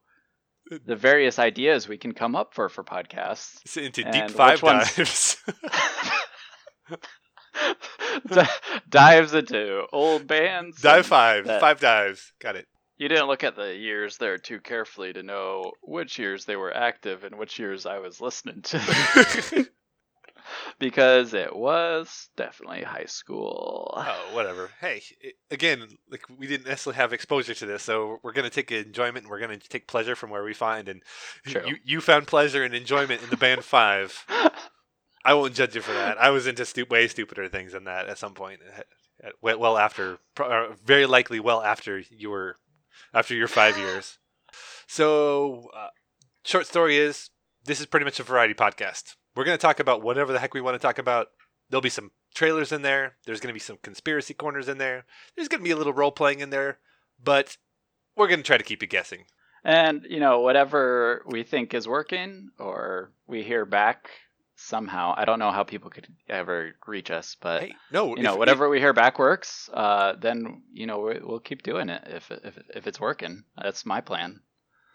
the 0.86 0.96
various 0.96 1.40
ideas 1.40 1.88
we 1.88 1.98
can 1.98 2.14
come 2.14 2.36
up 2.36 2.54
for 2.54 2.70
for 2.70 2.84
podcasts. 2.84 3.60
It's 3.66 3.78
into 3.78 4.04
deep 4.04 4.32
five 4.32 4.62
dives. 4.62 5.38
D- 8.28 8.42
dives 8.90 9.34
into 9.34 9.86
old 9.92 10.28
bands. 10.28 10.82
Dive 10.82 11.06
five, 11.06 11.46
five 11.46 11.80
dives. 11.80 12.34
Got 12.40 12.56
it. 12.56 12.68
You 12.98 13.10
didn't 13.10 13.28
look 13.28 13.44
at 13.44 13.56
the 13.56 13.76
years 13.76 14.18
there 14.18 14.38
too 14.38 14.60
carefully 14.60 15.14
to 15.14 15.24
know 15.24 15.74
which 15.82 16.20
years 16.20 16.46
they 16.46 16.56
were 16.56 16.76
active 16.76 17.24
and 17.24 17.38
which 17.38 17.60
years 17.60 17.86
I 17.86 18.00
was 18.00 18.22
listening 18.22 18.62
to. 18.64 19.68
because 20.84 21.34
it 21.34 21.56
was 21.56 22.30
definitely 22.36 22.84
high 22.84 23.06
school. 23.06 23.94
Oh, 23.96 24.30
whatever. 24.34 24.70
Hey, 24.82 25.02
it, 25.22 25.36
again, 25.50 25.88
like 26.12 26.24
we 26.38 26.46
didn't 26.46 26.68
necessarily 26.68 26.98
have 26.98 27.14
exposure 27.14 27.54
to 27.54 27.66
this, 27.66 27.84
so 27.84 28.18
we're 28.22 28.34
gonna 28.34 28.50
take 28.50 28.72
enjoyment 28.72 29.20
and 29.20 29.30
we're 29.30 29.40
gonna 29.40 29.58
take 29.58 29.88
pleasure 29.88 30.16
from 30.16 30.30
where 30.30 30.44
we 30.44 30.54
find. 30.54 30.90
And 30.90 31.02
True. 31.46 31.64
you 31.66 31.78
you 31.84 32.02
found 32.02 32.28
pleasure 32.28 32.64
and 32.64 32.74
enjoyment 32.74 33.24
in 33.24 33.30
the 33.30 33.38
band 33.38 33.64
Five. 33.74 34.26
I 35.26 35.34
won't 35.34 35.54
judge 35.54 35.76
you 35.76 35.82
for 35.82 35.94
that. 35.94 36.18
I 36.18 36.32
was 36.32 36.48
into 36.48 36.66
stu- 36.66 36.86
way 36.90 37.08
stupider 37.08 37.48
things 37.48 37.72
than 37.72 37.86
that 37.86 38.08
at 38.10 38.18
some 38.18 38.34
point. 38.34 38.60
Well 39.42 39.78
after, 39.78 40.18
pro- 40.36 40.74
very 40.84 41.06
likely 41.06 41.40
well 41.40 41.64
after 41.64 42.04
you 42.10 42.30
were, 42.30 42.58
after 43.14 43.34
your 43.34 43.48
five 43.48 43.78
years. 43.78 44.20
So, 44.86 45.70
uh, 45.76 45.88
short 46.44 46.68
story 46.68 46.98
is, 46.98 47.32
this 47.66 47.80
is 47.80 47.88
pretty 47.88 48.04
much 48.04 48.20
a 48.20 48.24
variety 48.24 48.54
podcast. 48.54 49.16
We're 49.36 49.44
going 49.46 49.58
to 49.58 49.62
talk 49.62 49.80
about 49.80 50.02
whatever 50.02 50.32
the 50.32 50.40
heck 50.40 50.54
we 50.54 50.62
want 50.62 50.76
to 50.76 50.80
talk 50.80 50.98
about. 50.98 51.28
There'll 51.70 51.82
be 51.82 51.90
some 51.90 52.12
trailers 52.36 52.72
in 52.72 52.82
there. 52.84 53.16
There's 53.26 53.40
going 53.40 53.50
to 53.50 53.54
be 53.54 53.60
some 53.60 53.78
conspiracy 53.82 54.34
corners 54.34 54.68
in 54.70 54.78
there. 54.78 55.06
There's 55.36 55.48
going 55.48 55.62
to 55.62 55.66
be 55.66 55.72
a 55.72 55.76
little 55.78 55.94
role 55.94 56.12
playing 56.12 56.40
in 56.40 56.50
there, 56.50 56.78
but 57.24 57.58
we're 58.16 58.28
going 58.28 58.40
to 58.40 58.44
try 58.46 58.58
to 58.58 58.64
keep 58.64 58.82
you 58.82 58.88
guessing. 58.88 59.26
And, 59.64 60.06
you 60.10 60.20
know, 60.20 60.42
whatever 60.42 61.24
we 61.26 61.44
think 61.44 61.74
is 61.74 61.88
working 61.88 62.50
or 62.60 63.12
we 63.28 63.44
hear 63.44 63.66
back 63.66 64.10
somehow, 64.56 65.14
I 65.18 65.26
don't 65.26 65.40
know 65.40 65.52
how 65.52 65.64
people 65.64 65.90
could 65.90 66.08
ever 66.30 66.76
reach 66.86 67.10
us, 67.10 67.36
but. 67.40 67.62
hey, 67.64 67.76
no, 67.92 68.16
you 68.16 68.22
know, 68.24 68.34
if- 68.34 68.40
whatever 68.40 68.70
we 68.70 68.80
hear 68.80 68.94
back 68.94 69.18
works, 69.18 69.70
uh, 69.74 70.14
then 70.20 70.64
you 70.72 70.86
know 70.86 71.00
we- 71.00 71.20
we'll 71.22 71.40
keep 71.40 71.64
doing 71.64 71.90
it 71.90 72.04
if 72.08 72.30
if 72.30 72.58
if 72.76 72.88
it's 72.88 73.00
working. 73.00 73.46
That's 73.60 73.86
my 73.86 74.02
plan. 74.02 74.42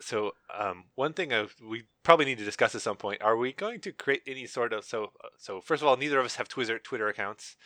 So, 0.01 0.33
um, 0.57 0.85
one 0.95 1.13
thing 1.13 1.33
I, 1.33 1.47
we 1.67 1.85
probably 2.05 2.25
need 2.25 2.39
to 2.39 2.45
discuss 2.45 2.75
at 2.75 2.83
some 2.83 2.97
point: 2.97 3.21
Are 3.23 3.37
we 3.37 3.53
going 3.53 3.81
to 3.81 3.93
create 3.93 4.23
any 4.27 4.47
sort 4.47 4.73
of 4.73 4.85
so? 4.85 5.13
So, 5.39 5.61
first 5.61 5.83
of 5.83 5.89
all, 5.89 5.97
neither 5.97 6.19
of 6.21 6.27
us 6.27 6.37
have 6.37 6.49
Twitter 6.49 6.79
Twitter 6.79 7.09
accounts. 7.09 7.57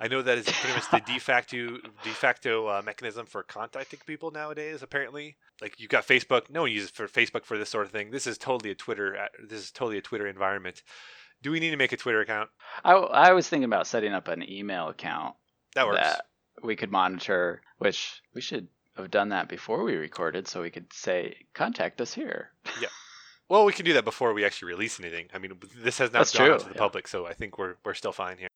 I 0.00 0.06
know 0.06 0.22
that 0.22 0.38
is 0.38 0.44
pretty 0.44 0.74
much 0.76 0.88
the 0.92 1.00
de 1.12 1.18
facto 1.18 1.78
de 2.04 2.10
facto 2.10 2.68
uh, 2.68 2.82
mechanism 2.84 3.26
for 3.26 3.42
contacting 3.42 3.98
people 4.06 4.30
nowadays. 4.30 4.82
Apparently, 4.82 5.36
like 5.60 5.80
you've 5.80 5.90
got 5.90 6.06
Facebook. 6.06 6.48
No 6.50 6.62
one 6.62 6.70
uses 6.70 6.90
for 6.90 7.08
Facebook 7.08 7.44
for 7.44 7.58
this 7.58 7.68
sort 7.70 7.86
of 7.86 7.90
thing. 7.90 8.10
This 8.10 8.26
is 8.26 8.38
totally 8.38 8.70
a 8.70 8.74
Twitter. 8.76 9.16
uh, 9.16 9.26
This 9.48 9.60
is 9.60 9.70
totally 9.72 9.98
a 9.98 10.02
Twitter 10.02 10.28
environment. 10.28 10.82
Do 11.42 11.50
we 11.50 11.58
need 11.60 11.70
to 11.70 11.76
make 11.76 11.92
a 11.92 11.96
Twitter 11.96 12.20
account? 12.20 12.50
I 12.84 12.92
I 12.92 13.32
was 13.32 13.48
thinking 13.48 13.64
about 13.64 13.86
setting 13.88 14.12
up 14.12 14.28
an 14.28 14.48
email 14.48 14.88
account 14.88 15.34
That 15.74 15.86
works. 15.86 16.00
that 16.00 16.26
we 16.62 16.76
could 16.76 16.92
monitor, 16.92 17.62
which 17.78 18.22
we 18.34 18.40
should 18.40 18.68
have 18.98 19.10
done 19.10 19.30
that 19.30 19.48
before 19.48 19.82
we 19.82 19.96
recorded, 19.96 20.46
so 20.48 20.62
we 20.62 20.70
could 20.70 20.92
say 20.92 21.36
contact 21.54 22.00
us 22.00 22.12
here. 22.14 22.50
Yeah. 22.80 22.88
Well, 23.48 23.64
we 23.64 23.72
can 23.72 23.86
do 23.86 23.94
that 23.94 24.04
before 24.04 24.34
we 24.34 24.44
actually 24.44 24.72
release 24.72 25.00
anything. 25.00 25.28
I 25.32 25.38
mean, 25.38 25.52
this 25.76 25.96
has 25.98 26.12
not 26.12 26.18
That's 26.20 26.36
gone 26.36 26.50
out 26.50 26.60
to 26.60 26.66
the 26.68 26.74
yeah. 26.74 26.78
public, 26.78 27.08
so 27.08 27.26
I 27.26 27.32
think 27.32 27.56
we're 27.56 27.76
we're 27.84 27.94
still 27.94 28.12
fine 28.12 28.36
here. 28.36 28.48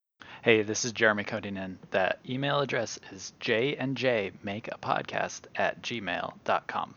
Hey, 0.43 0.63
this 0.63 0.85
is 0.85 0.93
Jeremy 0.93 1.25
coding 1.25 1.57
in. 1.57 1.79
That 1.93 2.19
email 2.29 2.61
address 2.61 2.99
is 3.11 3.33
j 3.41 3.75
and 3.77 3.97
j 3.97 4.33
make 4.43 4.69
a 4.69 4.77
podcast 4.79 5.43
at 5.57 5.81
gmail.com. 5.83 6.95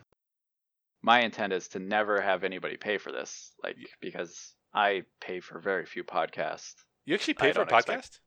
My 1.02 1.20
intent 1.20 1.52
is 1.52 1.68
to 1.68 1.78
never 1.78 2.20
have 2.20 2.44
anybody 2.44 2.76
pay 2.76 2.98
for 2.98 3.12
this, 3.12 3.52
like 3.62 3.76
because 4.00 4.52
I 4.74 5.04
pay 5.20 5.40
for 5.40 5.58
very 5.60 5.86
few 5.86 6.04
podcasts. 6.04 6.74
You 7.04 7.14
actually 7.14 7.34
pay 7.34 7.52
for 7.52 7.62
a 7.62 7.66
podcast? 7.66 7.78
expect- 7.78 8.20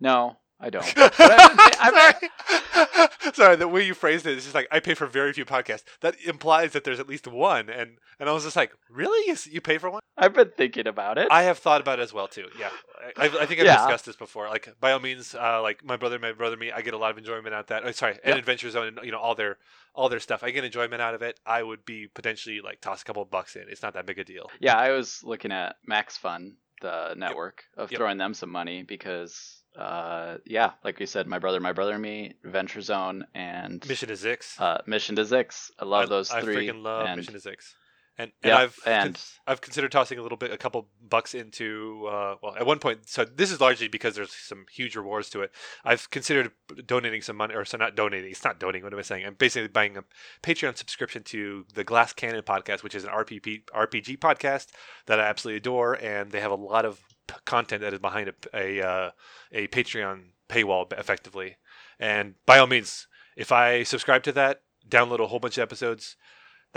No, 0.00 0.36
I 0.60 0.70
don't. 0.70 0.92
But 0.94 1.14
I've 1.18 1.56
been 1.56 1.56
pay- 1.56 1.78
I've- 1.80 1.96
Sorry. 1.96 3.32
Sorry, 3.34 3.56
the 3.56 3.68
way 3.68 3.84
you 3.84 3.94
phrased 3.94 4.26
it 4.26 4.36
is 4.36 4.44
just 4.44 4.54
like 4.54 4.66
I 4.70 4.80
pay 4.80 4.94
for 4.94 5.06
very 5.06 5.32
few 5.32 5.44
podcasts. 5.44 5.84
That 6.00 6.16
implies 6.26 6.72
that 6.72 6.84
there's 6.84 6.98
at 6.98 7.08
least 7.08 7.26
one, 7.26 7.68
and 7.68 7.98
and 8.18 8.28
I 8.28 8.32
was 8.32 8.44
just 8.44 8.56
like, 8.56 8.72
really? 8.90 9.28
You, 9.30 9.36
you 9.50 9.60
pay 9.60 9.78
for 9.78 9.90
one? 9.90 10.00
I've 10.16 10.32
been 10.34 10.50
thinking 10.56 10.86
about 10.88 11.18
it. 11.18 11.28
I 11.30 11.44
have 11.44 11.58
thought 11.58 11.80
about 11.80 12.00
it 12.00 12.02
as 12.02 12.12
well 12.12 12.26
too. 12.26 12.46
Yeah, 12.58 12.70
I, 13.16 13.26
I 13.26 13.46
think 13.46 13.60
I've 13.60 13.66
Yeah. 13.66 13.76
discussed 13.76 14.06
this 14.06 14.16
before. 14.16 14.48
Like 14.48 14.74
by 14.80 14.92
all 14.92 14.98
means, 15.00 15.34
uh, 15.34 15.62
like 15.62 15.84
my 15.84 15.96
brother, 15.96 16.18
my 16.18 16.32
brother, 16.32 16.56
me, 16.56 16.72
I 16.72 16.80
get 16.80 16.94
a 16.94 16.98
lot 16.98 17.10
of 17.12 17.18
enjoyment 17.18 17.54
out 17.54 17.60
of 17.60 17.66
that. 17.68 17.82
Oh, 17.84 17.92
sorry, 17.92 18.12
and 18.24 18.30
Yep. 18.30 18.38
Adventure 18.38 18.70
Zone, 18.70 18.86
and 18.88 18.98
you 19.04 19.12
know 19.12 19.18
all 19.18 19.34
their 19.36 19.58
all 19.94 20.08
their 20.08 20.20
stuff. 20.20 20.42
I 20.42 20.50
get 20.50 20.64
enjoyment 20.64 21.00
out 21.02 21.14
of 21.14 21.22
it. 21.22 21.38
I 21.46 21.62
would 21.62 21.84
be 21.84 22.08
potentially 22.12 22.60
like 22.60 22.80
toss 22.80 23.02
a 23.02 23.04
couple 23.04 23.22
of 23.22 23.30
bucks 23.30 23.54
in. 23.54 23.64
It's 23.68 23.82
not 23.82 23.94
that 23.94 24.06
big 24.06 24.18
a 24.18 24.24
deal. 24.24 24.50
yeah, 24.60 24.76
I 24.76 24.90
was 24.90 25.22
looking 25.22 25.52
at 25.52 25.76
Max 25.86 26.16
Fun, 26.16 26.56
the 26.80 27.14
network, 27.16 27.64
of 27.76 27.92
Yep. 27.92 27.98
throwing 27.98 28.18
them 28.18 28.34
some 28.34 28.50
money 28.50 28.82
because, 28.82 29.57
uh, 29.76 30.38
yeah, 30.44 30.72
like 30.84 30.98
we 30.98 31.06
said, 31.06 31.26
my 31.26 31.38
brother, 31.38 31.60
my 31.60 31.72
brother, 31.72 31.92
and 31.94 32.02
me, 32.02 32.34
Venture 32.44 32.80
Zone, 32.80 33.26
and 33.34 33.86
Mission 33.88 34.08
to 34.08 34.14
Zyx. 34.14 34.60
uh, 34.60 34.78
Mission 34.86 35.16
to 35.16 35.22
Zyx. 35.22 35.70
I 35.78 35.84
love 35.84 36.08
those 36.08 36.30
I 36.30 36.40
three. 36.40 36.68
freaking 36.68 36.82
love 36.82 37.06
and, 37.06 37.16
Mission 37.16 37.34
to 37.34 37.40
Zyx. 37.40 37.74
And, 38.20 38.32
and 38.42 38.50
Yep, 38.50 38.58
I've 38.58 38.76
con- 38.84 39.16
I've 39.46 39.60
considered 39.60 39.92
tossing 39.92 40.18
a 40.18 40.22
little 40.22 40.36
bit, 40.36 40.50
a 40.50 40.56
couple 40.58 40.88
bucks 41.08 41.34
into. 41.34 42.08
Uh, 42.10 42.34
well, 42.42 42.56
at 42.56 42.66
one 42.66 42.80
point, 42.80 43.08
so 43.08 43.24
this 43.24 43.52
is 43.52 43.60
largely 43.60 43.86
because 43.86 44.16
there's 44.16 44.32
some 44.32 44.66
huge 44.72 44.96
rewards 44.96 45.30
to 45.30 45.42
it. 45.42 45.52
I've 45.84 46.10
considered 46.10 46.50
donating 46.84 47.22
some 47.22 47.36
money, 47.36 47.54
or 47.54 47.64
so 47.64 47.76
not 47.78 47.94
donating. 47.94 48.32
It's 48.32 48.42
not 48.42 48.58
donating. 48.58 48.82
What 48.82 48.92
am 48.92 48.98
I 48.98 49.02
saying? 49.02 49.24
I'm 49.24 49.34
basically 49.34 49.68
buying 49.68 49.96
a 49.96 50.02
Patreon 50.42 50.76
subscription 50.76 51.22
to 51.24 51.64
the 51.74 51.84
Glass 51.84 52.12
Cannon 52.12 52.42
podcast, 52.42 52.82
which 52.82 52.96
is 52.96 53.04
an 53.04 53.10
RPP 53.10 53.66
RPG 53.72 54.18
podcast 54.18 54.66
that 55.06 55.20
I 55.20 55.22
absolutely 55.22 55.58
adore, 55.58 55.94
and 55.94 56.32
they 56.32 56.40
have 56.40 56.50
a 56.50 56.56
lot 56.56 56.84
of 56.84 57.00
content 57.44 57.82
that 57.82 57.92
is 57.92 58.00
behind 58.00 58.28
a 58.28 58.34
a, 58.54 58.86
uh, 58.86 59.10
a 59.52 59.66
Patreon 59.68 60.30
paywall, 60.48 60.92
effectively. 60.98 61.56
And 61.98 62.34
by 62.46 62.58
all 62.58 62.66
means, 62.66 63.06
if 63.36 63.52
I 63.52 63.82
subscribe 63.82 64.22
to 64.24 64.32
that, 64.32 64.62
download 64.88 65.20
a 65.20 65.26
whole 65.26 65.40
bunch 65.40 65.58
of 65.58 65.62
episodes. 65.62 66.16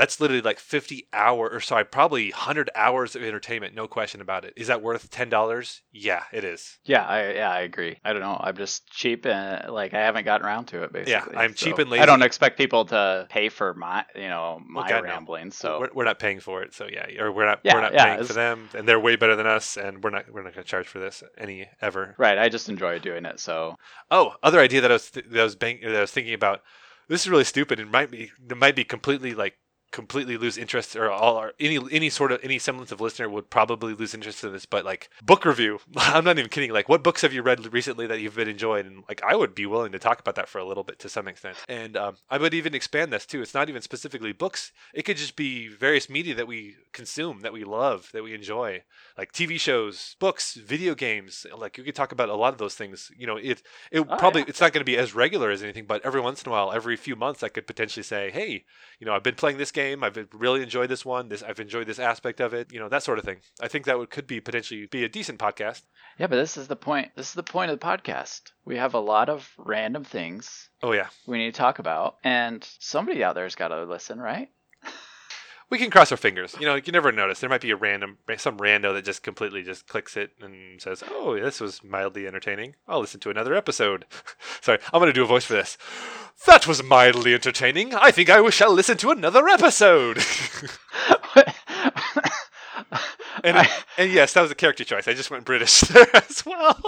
That's 0.02 0.20
literally 0.20 0.42
like 0.42 0.58
50 0.58 1.08
hour 1.14 1.48
or 1.48 1.60
sorry, 1.60 1.86
probably 1.86 2.32
100 2.32 2.72
hours 2.76 3.16
of 3.16 3.22
entertainment, 3.22 3.76
no 3.76 3.88
question 3.88 4.20
about 4.20 4.46
it. 4.46 4.54
Is 4.58 4.66
that 4.66 4.82
worth 4.82 5.12
$10? 5.12 5.82
Yeah, 5.92 6.24
it 6.34 6.44
is. 6.44 6.80
yeah, 6.86 7.06
I 7.06 7.34
yeah, 7.34 7.52
I 7.52 7.60
agree. 7.60 8.00
I 8.04 8.12
don't 8.12 8.24
know. 8.24 8.36
I'm 8.42 8.58
just 8.58 8.88
cheap 8.88 9.28
and 9.28 9.72
like 9.72 9.94
I 9.94 10.00
haven't 10.00 10.26
gotten 10.26 10.48
around 10.48 10.66
to 10.70 10.82
it. 10.82 10.92
Basically, 10.92 11.36
yeah 11.36 11.40
I'm 11.40 11.54
cheap 11.54 11.78
and 11.78 11.88
lazy 11.92 12.02
I 12.02 12.08
don't 12.08 12.24
expect 12.24 12.58
people 12.58 12.86
to 12.86 13.28
pay 13.30 13.50
for 13.50 13.76
my, 13.76 14.04
you 14.16 14.28
know, 14.28 14.60
my 14.68 14.90
God, 14.90 15.04
no. 15.04 15.10
rambling. 15.12 15.52
So 15.52 15.82
we're, 15.82 15.90
we're 15.94 16.06
not 16.06 16.18
paying 16.18 16.40
for 16.40 16.64
it, 16.64 16.74
so 16.74 16.88
yeah, 16.92 17.06
or 17.22 17.32
we're 17.32 17.46
not 17.46 17.60
Yeah, 17.64 17.76
we're 17.76 17.82
not 17.82 17.94
yeah, 17.94 18.16
paying 18.16 18.26
for 18.26 18.34
them 18.34 18.70
and 18.74 18.88
they're 18.88 19.00
way 19.00 19.18
better 19.18 19.36
than 19.36 19.46
us 19.46 19.78
and 19.78 20.04
we're 20.04 20.10
not 20.10 20.34
we're 20.34 20.42
not 20.42 20.56
going 20.56 20.64
to 20.64 20.68
charge 20.70 20.88
for 20.88 20.98
this 20.98 21.22
any 21.38 21.70
ever. 21.80 22.16
right, 22.18 22.40
I 22.40 22.50
just 22.50 22.70
enjoy 22.70 22.98
doing 22.98 23.26
it. 23.26 23.40
So 23.40 23.76
Oh, 24.10 24.34
other 24.42 24.60
idea 24.60 24.82
that 24.82 24.90
I 24.90 24.96
was 24.96 25.12
th- 25.12 25.28
that 25.30 25.40
I 25.40 25.44
was 25.44 25.56
that 25.56 25.96
I 25.96 26.02
was 26.02 26.12
thinking 26.12 26.34
about. 26.34 26.64
This 27.08 27.22
is 27.22 27.30
really 27.30 27.44
stupid. 27.44 27.80
It 27.80 27.92
might 27.92 28.10
be 28.10 28.32
it 28.50 28.58
might 28.58 28.76
be 28.76 28.84
completely 28.84 29.36
like 29.36 29.58
completely 29.92 30.38
lose 30.38 30.58
interest 30.58 30.96
or 30.96 31.12
all 31.12 31.36
or 31.36 31.54
any 31.60 31.78
any 31.92 32.10
sort 32.10 32.32
of 32.32 32.40
any 32.44 32.58
semblance 32.58 32.92
of 32.92 33.02
listener 33.02 33.30
would 33.30 33.50
probably 33.50 33.94
lose 33.94 34.14
interest 34.14 34.44
in 34.44 34.54
this 34.54 34.66
but 34.66 34.86
like 34.86 35.10
book 35.22 35.44
review 35.44 35.80
i'm 35.98 36.24
not 36.24 36.40
even 36.40 36.50
kidding 36.50 36.72
like 36.72 36.88
what 36.88 37.04
books 37.04 37.22
have 37.22 37.34
you 37.34 37.42
read 37.42 37.72
recently 37.74 38.08
that 38.08 38.20
you've 38.22 38.36
been 38.36 38.48
enjoying? 38.48 38.86
And 38.88 39.04
like 39.10 39.22
i 39.24 39.36
would 39.36 39.54
be 39.54 39.66
willing 39.66 39.92
to 39.92 40.00
talk 40.00 40.20
about 40.20 40.36
that 40.36 40.48
for 40.48 40.60
a 40.60 40.66
little 40.66 40.84
bit 40.84 40.98
to 41.00 41.10
some 41.10 41.28
extent. 41.28 41.58
And 41.68 41.98
um, 41.98 42.16
i 42.30 42.38
would 42.38 42.54
even 42.54 42.74
expand 42.74 43.12
this 43.12 43.26
too. 43.26 43.42
It's 43.42 43.54
not 43.54 43.68
even 43.70 43.82
specifically 43.82 44.32
books. 44.32 44.72
It 44.94 45.04
could 45.04 45.18
just 45.18 45.36
be 45.36 45.68
various 45.68 46.10
media 46.10 46.36
that 46.36 46.48
we 46.48 46.76
consume 46.94 47.42
that 47.42 47.54
we 47.54 47.64
love 47.64 48.10
that 48.14 48.24
we 48.24 48.34
enjoy. 48.34 48.84
Like 49.18 49.32
tv 49.34 49.60
shows 49.60 50.16
books 50.20 50.54
video 50.54 50.96
games. 50.96 51.46
Like 51.56 51.78
you 51.78 51.84
could 51.84 51.96
talk 51.96 52.12
about 52.14 52.30
a 52.30 52.36
lot 52.36 52.54
of 52.54 52.60
those 52.60 52.76
things. 52.76 53.12
You 53.18 53.28
know 53.28 53.38
it 53.38 53.62
it 53.92 54.00
Oh, 54.00 54.18
probably 54.18 54.42
yeah. 54.42 54.48
it's 54.50 54.62
not 54.62 54.72
going 54.74 54.82
to 54.82 54.86
be 54.94 54.98
as 54.98 55.14
regular 55.14 55.50
as 55.52 55.62
anything 55.64 55.86
but 55.86 56.04
every 56.06 56.22
once 56.22 56.42
in 56.44 56.50
a 56.50 56.52
while 56.52 56.72
every 56.72 56.96
few 56.96 57.16
months 57.16 57.44
i 57.44 57.50
could 57.50 57.68
potentially 57.68 58.04
say 58.04 58.32
hey 58.32 58.64
you 59.00 59.06
know 59.06 59.14
i've 59.14 59.24
been 59.24 59.36
playing 59.36 59.58
this 59.58 59.72
game 59.72 59.81
i've 60.04 60.28
really 60.34 60.62
enjoyed 60.62 60.90
this 60.90 61.06
one 61.06 61.30
this 61.30 61.44
i've 61.44 61.60
enjoyed 61.60 61.88
this 61.88 62.00
aspect 62.00 62.40
of 62.40 62.54
it 62.54 62.72
you 62.72 62.80
know 62.80 62.90
that 62.90 63.04
sort 63.04 63.20
of 63.20 63.26
thing 63.26 63.38
i 63.62 63.68
think 63.68 63.86
that 63.86 63.98
would 63.98 64.10
could 64.10 64.28
be 64.28 64.40
potentially 64.40 64.86
be 64.86 65.04
a 65.04 65.10
decent 65.10 65.40
podcast 65.40 65.84
yeah, 66.18 66.28
but 66.28 66.36
this 66.36 66.58
is 66.58 66.68
the 66.68 66.76
point. 66.76 67.12
This 67.16 67.30
is 67.30 67.34
the 67.34 67.42
point 67.42 67.72
of 67.72 67.80
the 67.80 67.86
podcast. 67.86 68.52
We 68.66 68.78
have 68.78 68.94
a 68.94 69.00
lot 69.00 69.30
of 69.30 69.50
random 69.58 70.04
things 70.04 70.70
oh 70.84 70.92
yeah 70.92 71.08
we 71.26 71.38
need 71.38 71.54
to 71.54 71.58
talk 71.58 71.80
about, 71.80 72.18
and 72.24 72.68
somebody 72.80 73.24
out 73.24 73.36
there's 73.36 73.56
got 73.56 73.70
to 73.70 73.86
listen, 73.86 74.20
right? 74.20 74.50
We 75.72 75.80
can 75.80 75.90
cross 75.90 76.12
our 76.12 76.18
fingers. 76.18 76.56
You 76.60 76.68
know 76.68 76.76
you 76.76 76.92
never 76.92 77.12
notice. 77.12 77.40
There 77.40 77.50
might 77.50 77.62
be 77.62 77.72
a 77.72 77.76
random 77.76 78.18
some 78.38 78.58
rando 78.58 78.94
that 78.94 79.04
just 79.06 79.24
completely 79.24 79.64
just 79.64 79.88
clicks 79.88 80.16
it 80.16 80.32
and 80.42 80.80
says 80.80 81.04
oh 81.10 81.40
this 81.40 81.60
was 81.60 81.84
mildly 81.84 82.28
entertaining. 82.28 82.76
I'll 82.88 83.00
listen 83.00 83.20
to 83.22 83.30
another 83.32 83.56
episode. 83.56 84.06
Sorry 84.62 84.78
i'm 84.94 85.00
going 85.00 85.08
to 85.10 85.14
do 85.14 85.24
a 85.24 85.28
voice 85.28 85.46
for 85.46 85.54
this. 85.54 85.78
That 86.46 86.68
was 86.68 86.84
mildly 86.84 87.34
entertaining. 87.34 87.96
I 87.96 88.12
think 88.12 88.30
i 88.30 88.48
shall 88.50 88.72
listen 88.74 88.98
to 88.98 89.10
another 89.12 89.48
episode. 89.48 90.20
And, 93.44 93.58
I- 93.58 93.70
and 93.98 94.12
yes 94.12 94.34
that 94.34 94.42
was 94.42 94.52
a 94.52 94.56
character 94.56 94.84
choice. 94.84 95.08
I 95.08 95.14
just 95.14 95.32
went 95.32 95.46
british 95.46 95.80
there 95.82 96.16
as 96.16 96.46
well. 96.46 96.80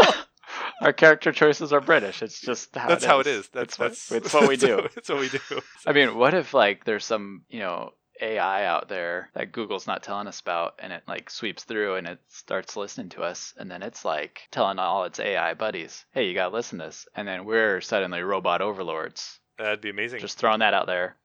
Our 0.81 0.93
character 0.93 1.31
choices 1.31 1.73
are 1.73 1.81
British. 1.81 2.21
It's 2.21 2.39
just 2.39 2.75
how 2.75 2.89
that's 2.89 3.03
it 3.03 3.07
how 3.07 3.19
is. 3.21 3.27
it 3.27 3.29
is. 3.31 3.49
that's 3.49 3.63
It's 3.63 3.79
what- 3.79 3.87
that's 3.89 4.11
it's 4.11 4.33
what 4.33 4.47
we 4.49 4.57
do. 4.57 4.87
it's 4.95 5.09
what 5.09 5.19
we 5.19 5.29
do. 5.29 5.39
I 5.87 5.93
mean, 5.93 6.15
what 6.15 6.33
if 6.35 6.53
like 6.53 6.83
there's 6.85 7.05
some 7.05 7.43
you 7.49 7.59
know 7.59 7.93
AI 8.21 8.65
out 8.65 8.89
there 8.89 9.29
that 9.33 9.51
Google's 9.51 9.87
not 9.87 10.03
telling 10.03 10.27
us 10.27 10.39
about, 10.39 10.75
and 10.79 10.93
it 10.93 11.03
like 11.07 11.29
sweeps 11.29 11.63
through 11.63 11.95
and 11.95 12.07
it 12.07 12.19
starts 12.27 12.75
listening 12.77 13.09
to 13.09 13.23
us, 13.23 13.53
and 13.57 13.69
then 13.69 13.81
it's 13.83 14.05
like 14.05 14.47
telling 14.51 14.79
all 14.79 15.03
its 15.03 15.19
AI 15.19 15.53
buddies, 15.55 16.05
"Hey, 16.11 16.27
you 16.27 16.33
gotta 16.33 16.53
listen 16.53 16.79
to 16.79 16.85
this," 16.85 17.07
and 17.15 17.27
then 17.27 17.45
we're 17.45 17.81
suddenly 17.81 18.21
robot 18.21 18.61
overlords. 18.61 19.39
that'd 19.57 19.81
be 19.81 19.89
amazing 19.89 20.19
Just 20.19 20.37
throwing 20.37 20.59
that 20.59 20.73
out 20.73 20.87
there. 20.87 21.17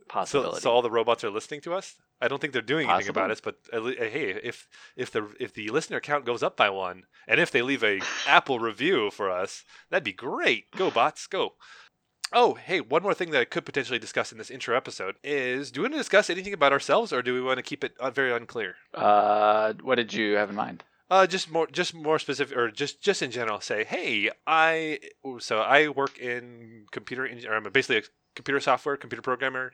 So, 0.00 0.04
possibility. 0.08 0.60
so 0.62 0.70
all 0.72 0.82
the 0.82 0.90
robots 0.90 1.22
are 1.24 1.30
listening 1.30 1.60
to 1.62 1.74
us. 1.74 1.94
I 2.20 2.26
don't 2.28 2.40
think 2.40 2.52
they're 2.52 2.62
doing 2.62 2.88
anything 2.90 3.10
about 3.10 3.30
us, 3.30 3.40
but 3.40 3.56
at 3.72 3.82
le- 3.82 3.94
hey, 3.94 4.30
if 4.42 4.66
if 4.96 5.10
the 5.12 5.32
if 5.38 5.52
the 5.52 5.68
listener 5.68 6.00
count 6.00 6.24
goes 6.24 6.42
up 6.42 6.56
by 6.56 6.70
one, 6.70 7.04
and 7.28 7.38
if 7.38 7.50
they 7.50 7.62
leave 7.62 7.84
a 7.84 8.00
Apple 8.26 8.58
review 8.58 9.10
for 9.10 9.30
us, 9.30 9.64
that'd 9.90 10.02
be 10.02 10.12
great. 10.12 10.70
Go 10.72 10.90
bots, 10.90 11.26
go. 11.26 11.54
Oh, 12.32 12.54
hey, 12.54 12.80
one 12.80 13.02
more 13.02 13.14
thing 13.14 13.30
that 13.30 13.40
I 13.40 13.44
could 13.46 13.64
potentially 13.64 13.98
discuss 13.98 14.32
in 14.32 14.38
this 14.38 14.50
intro 14.50 14.76
episode 14.76 15.16
is: 15.24 15.70
do 15.70 15.80
we 15.80 15.84
want 15.84 15.94
to 15.94 15.98
discuss 15.98 16.28
anything 16.30 16.52
about 16.52 16.72
ourselves, 16.72 17.12
or 17.12 17.22
do 17.22 17.32
we 17.34 17.40
want 17.40 17.56
to 17.58 17.62
keep 17.62 17.82
it 17.84 17.94
uh, 17.98 18.10
very 18.10 18.32
unclear? 18.32 18.76
uh, 18.94 19.72
what 19.82 19.94
did 19.96 20.12
you 20.12 20.34
have 20.36 20.50
in 20.50 20.56
mind? 20.56 20.84
Uh, 21.10 21.26
just 21.26 21.50
more, 21.50 21.66
just 21.66 21.94
more 21.94 22.18
specific, 22.18 22.54
or 22.56 22.70
just 22.70 23.00
just 23.00 23.22
in 23.22 23.30
general. 23.30 23.60
Say, 23.60 23.84
hey, 23.84 24.30
I 24.46 24.98
so 25.38 25.60
I 25.60 25.88
work 25.88 26.18
in 26.18 26.84
computer, 26.92 27.24
or 27.48 27.56
I'm 27.56 27.64
basically 27.72 27.98
a 27.98 28.02
computer 28.36 28.60
software, 28.60 28.96
computer 28.96 29.22
programmer. 29.22 29.72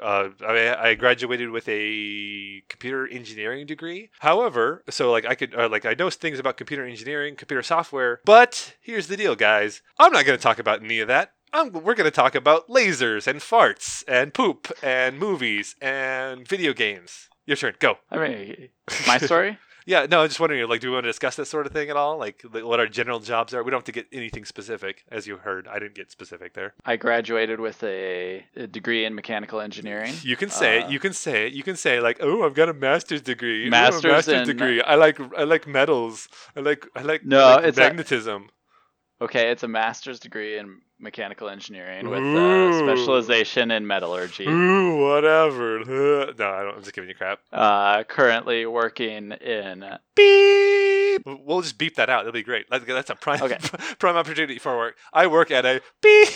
Uh, 0.00 0.28
I, 0.46 0.90
I 0.90 0.94
graduated 0.94 1.50
with 1.50 1.68
a 1.68 2.62
computer 2.68 3.08
engineering 3.08 3.66
degree. 3.66 4.10
However, 4.20 4.84
so 4.88 5.10
like 5.10 5.26
I 5.26 5.34
could, 5.34 5.52
uh, 5.56 5.68
like 5.68 5.84
I 5.84 5.94
know 5.98 6.08
things 6.08 6.38
about 6.38 6.56
computer 6.56 6.84
engineering, 6.84 7.34
computer 7.34 7.64
software. 7.64 8.20
But 8.24 8.76
here's 8.80 9.08
the 9.08 9.16
deal, 9.16 9.34
guys. 9.34 9.82
I'm 9.98 10.12
not 10.12 10.24
going 10.24 10.38
to 10.38 10.42
talk 10.42 10.60
about 10.60 10.84
any 10.84 11.00
of 11.00 11.08
that. 11.08 11.32
I'm, 11.52 11.72
we're 11.72 11.94
going 11.94 12.04
to 12.04 12.10
talk 12.10 12.34
about 12.34 12.68
lasers 12.68 13.26
and 13.26 13.40
farts 13.40 14.04
and 14.06 14.32
poop 14.34 14.70
and 14.82 15.18
movies 15.18 15.74
and 15.80 16.46
video 16.46 16.72
games. 16.72 17.28
Your 17.46 17.56
turn. 17.56 17.74
Go. 17.78 17.98
I 18.10 18.18
mean, 18.18 18.68
my 19.06 19.18
story. 19.28 19.58
Yeah, 19.86 20.04
no, 20.04 20.20
I'm 20.20 20.28
just 20.28 20.38
wondering, 20.38 20.68
like, 20.68 20.82
do 20.82 20.88
we 20.88 20.92
want 20.92 21.04
to 21.04 21.08
discuss 21.08 21.36
that 21.36 21.46
sort 21.46 21.64
of 21.64 21.72
thing 21.72 21.88
at 21.88 21.96
all? 21.96 22.18
Like, 22.18 22.42
what 22.52 22.78
our 22.78 22.86
general 22.88 23.20
jobs 23.20 23.54
are? 23.54 23.62
We 23.62 23.70
don't 23.70 23.78
have 23.78 23.84
to 23.84 23.92
get 23.92 24.06
anything 24.12 24.44
specific, 24.44 25.02
as 25.10 25.26
you 25.26 25.38
heard. 25.38 25.66
I 25.66 25.78
didn't 25.78 25.94
get 25.94 26.10
specific 26.10 26.52
there. 26.52 26.74
I 26.84 26.96
graduated 26.96 27.58
with 27.58 27.82
a, 27.82 28.44
a 28.54 28.66
degree 28.66 29.06
in 29.06 29.14
mechanical 29.14 29.60
engineering. 29.62 30.12
You 30.22 30.36
can 30.36 30.50
say 30.50 30.82
Uh, 30.82 30.86
it. 30.88 30.92
You 30.92 30.98
can 31.00 31.14
say 31.14 31.46
it. 31.46 31.54
You 31.54 31.62
can 31.62 31.74
say 31.76 32.00
like, 32.00 32.18
"Oh, 32.20 32.44
I've 32.44 32.52
got 32.52 32.68
a 32.68 32.74
master's 32.74 33.22
degree. 33.22 33.64
Ooh, 33.64 33.68
a 33.68 33.70
Master's 33.70 34.12
master's 34.12 34.40
in- 34.46 34.46
degree. 34.58 34.82
I 34.82 34.96
like 34.96 35.18
I 35.38 35.44
like 35.44 35.66
metals. 35.66 36.28
I 36.54 36.60
like 36.60 36.86
I 36.94 37.00
like 37.00 37.24
No, 37.24 37.42
I 37.46 37.54
like 37.54 37.64
it's 37.64 37.78
a- 37.78 37.80
magnetism. 37.80 38.50
Okay, 39.20 39.50
it's 39.50 39.64
a 39.64 39.68
master's 39.68 40.20
degree 40.20 40.58
in 40.58 40.80
mechanical 41.00 41.48
engineering 41.48 42.08
with 42.08 42.20
Ooh. 42.20 42.68
uh, 42.70 42.78
specialization 42.78 43.70
in 43.72 43.86
metallurgy. 43.86 44.46
Ooh, 44.46 44.96
whatever. 45.08 45.84
no, 45.84 46.50
I 46.50 46.62
don't. 46.62 46.76
I'm 46.76 46.82
just 46.82 46.92
giving 46.94 47.08
you 47.08 47.16
crap. 47.16 47.40
Uh, 47.52 48.04
currently 48.04 48.64
working 48.66 49.32
in. 49.32 49.84
Beep. 50.14 51.22
We'll 51.26 51.62
just 51.62 51.78
beep 51.78 51.96
that 51.96 52.08
out. 52.08 52.20
It'll 52.20 52.32
be 52.32 52.44
great. 52.44 52.66
That's, 52.70 52.84
that's 52.84 53.10
a 53.10 53.16
prime 53.16 53.42
Okay. 53.42 53.58
prime 53.98 54.16
opportunity 54.16 54.58
for 54.58 54.76
work. 54.76 54.96
I 55.12 55.26
work 55.26 55.50
at 55.50 55.66
a 55.66 55.80
beep. 56.00 56.28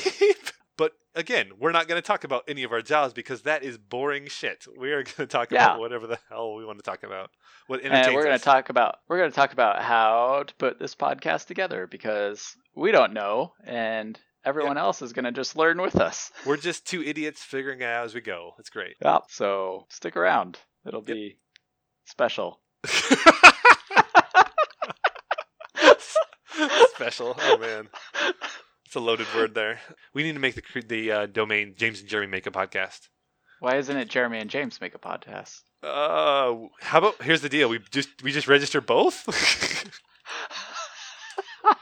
Again, 1.14 1.50
we're 1.58 1.72
not 1.72 1.88
going 1.88 2.00
to 2.00 2.06
talk 2.06 2.24
about 2.24 2.44
any 2.48 2.62
of 2.62 2.72
our 2.72 2.80
jobs 2.80 3.12
because 3.12 3.42
that 3.42 3.62
is 3.62 3.76
boring 3.76 4.28
shit. 4.28 4.64
We 4.78 4.92
are 4.92 5.02
going 5.04 5.14
to 5.16 5.26
talk 5.26 5.50
Yeah. 5.52 5.66
about 5.66 5.80
whatever 5.80 6.06
the 6.06 6.18
hell 6.30 6.54
we 6.54 6.64
want 6.64 6.78
to 6.78 6.82
talk 6.82 7.02
about. 7.02 7.30
What 7.66 7.80
entertains 7.80 8.06
And 8.06 8.14
we're 8.16 8.24
going 8.24 8.38
to 8.38 8.44
talk 8.44 8.70
about 8.70 8.96
we're 9.08 9.18
going 9.18 9.30
to 9.30 9.34
talk 9.36 9.52
about 9.52 9.82
how 9.82 10.44
to 10.46 10.54
put 10.54 10.78
this 10.78 10.94
podcast 10.94 11.46
together 11.46 11.86
because 11.86 12.56
we 12.74 12.92
don't 12.92 13.12
know, 13.12 13.52
and 13.64 14.18
everyone 14.44 14.78
else 14.78 15.02
is 15.02 15.12
going 15.12 15.26
to 15.26 15.32
just 15.32 15.54
learn 15.56 15.80
with 15.82 15.96
us. 15.96 16.32
We're 16.46 16.56
just 16.56 16.86
two 16.86 17.02
idiots 17.02 17.42
figuring 17.42 17.82
it 17.82 17.84
out 17.84 18.06
as 18.06 18.14
we 18.14 18.20
go. 18.22 18.52
It's 18.58 18.70
great. 18.70 18.96
Yeah. 19.02 19.18
So 19.28 19.86
stick 19.90 20.16
around; 20.16 20.58
it'll 20.86 21.04
Yep. 21.06 21.14
be 21.16 21.38
special. 22.06 22.60
Special. 26.94 27.34
Oh 27.38 27.58
man, 27.58 27.88
it's 28.92 28.96
a 28.98 29.00
loaded 29.00 29.26
word 29.34 29.54
there. 29.54 29.80
We 30.12 30.22
need 30.22 30.34
to 30.34 30.38
make 30.38 30.54
the 30.54 30.82
the 30.82 31.10
uh, 31.12 31.24
domain 31.24 31.72
James 31.78 32.00
and 32.00 32.08
Jeremy 32.10 32.30
make 32.30 32.46
a 32.46 32.50
podcast. 32.50 33.08
Why 33.58 33.76
isn't 33.76 33.96
it 33.96 34.10
Jeremy 34.10 34.38
and 34.38 34.50
James 34.50 34.82
make 34.82 34.94
a 34.94 34.98
podcast? 34.98 35.62
Uh, 35.82 36.68
how 36.82 36.98
about 36.98 37.22
here's 37.22 37.40
the 37.40 37.48
deal. 37.48 37.70
We 37.70 37.78
just 37.90 38.22
we 38.22 38.32
just 38.32 38.48
register 38.48 38.82
both. 38.82 39.24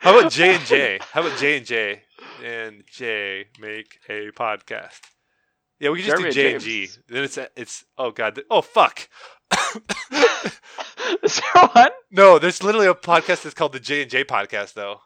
how 0.00 0.18
about 0.18 0.32
J 0.32 0.56
and 0.56 0.64
J? 0.64 0.98
How 1.12 1.20
about 1.24 1.38
J 1.38 1.58
and 1.58 1.66
J 1.66 2.02
and 2.42 2.82
J 2.90 3.44
make 3.60 4.00
a 4.08 4.32
podcast? 4.32 4.98
Yeah, 5.78 5.90
we 5.90 6.02
can 6.02 6.06
just 6.06 6.16
Jeremy 6.16 6.30
do 6.30 6.34
J 6.34 6.46
and 6.46 6.54
and 6.54 6.64
G. 6.64 6.88
Then 7.06 7.22
it's 7.22 7.38
it's 7.54 7.84
oh 7.96 8.10
god 8.10 8.40
oh 8.50 8.62
fuck. 8.62 9.08
is 11.22 11.40
there 11.40 11.68
one? 11.72 11.90
No, 12.14 12.38
there's 12.38 12.62
literally 12.62 12.86
a 12.86 12.94
podcast 12.94 13.42
that's 13.42 13.54
called 13.54 13.72
the 13.72 13.80
J 13.80 14.02
and 14.02 14.10
J 14.10 14.24
podcast 14.24 14.74
though. 14.74 15.00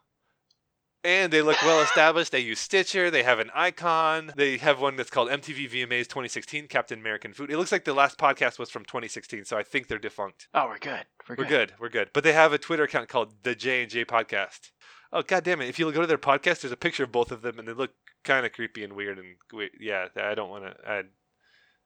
And 1.04 1.32
they 1.32 1.42
look 1.42 1.56
well 1.62 1.80
established. 1.80 2.32
They 2.32 2.40
use 2.40 2.58
Stitcher. 2.58 3.10
They 3.10 3.22
have 3.22 3.38
an 3.38 3.50
icon. 3.54 4.32
They 4.36 4.58
have 4.58 4.80
one 4.80 4.96
that's 4.96 5.10
called 5.10 5.30
MTV 5.30 5.70
VMAs 5.70 6.08
2016 6.08 6.66
Captain 6.66 6.98
American 6.98 7.32
Food. 7.32 7.50
It 7.50 7.56
looks 7.56 7.70
like 7.70 7.84
the 7.84 7.94
last 7.94 8.18
podcast 8.18 8.58
was 8.58 8.68
from 8.68 8.84
2016, 8.84 9.44
so 9.44 9.56
I 9.56 9.62
think 9.62 9.86
they're 9.86 9.98
defunct. 9.98 10.48
Oh, 10.52 10.66
we're 10.66 10.78
good. 10.78 11.04
We're, 11.28 11.36
good. 11.36 11.38
We're 11.38 11.48
good. 11.48 11.72
We're 11.78 11.88
good. 11.88 12.10
But 12.12 12.24
they 12.24 12.32
have 12.32 12.52
a 12.52 12.58
Twitter 12.58 12.82
account 12.82 13.08
called 13.08 13.32
the 13.44 13.54
J 13.54 13.82
and 13.82 13.90
J 13.90 14.04
Podcast. 14.04 14.70
Oh 15.12 15.22
god 15.22 15.44
damn 15.44 15.62
it! 15.62 15.68
If 15.68 15.78
you 15.78 15.90
go 15.90 16.02
to 16.02 16.06
their 16.06 16.18
podcast, 16.18 16.60
there's 16.60 16.72
a 16.72 16.76
picture 16.76 17.04
of 17.04 17.12
both 17.12 17.32
of 17.32 17.40
them, 17.42 17.58
and 17.58 17.66
they 17.66 17.72
look 17.72 17.92
kind 18.24 18.44
of 18.44 18.52
creepy 18.52 18.84
and 18.84 18.92
weird. 18.92 19.18
And 19.18 19.36
we- 19.54 19.70
yeah, 19.80 20.08
I 20.20 20.34
don't 20.34 20.50
want 20.50 20.64
to. 20.64 21.04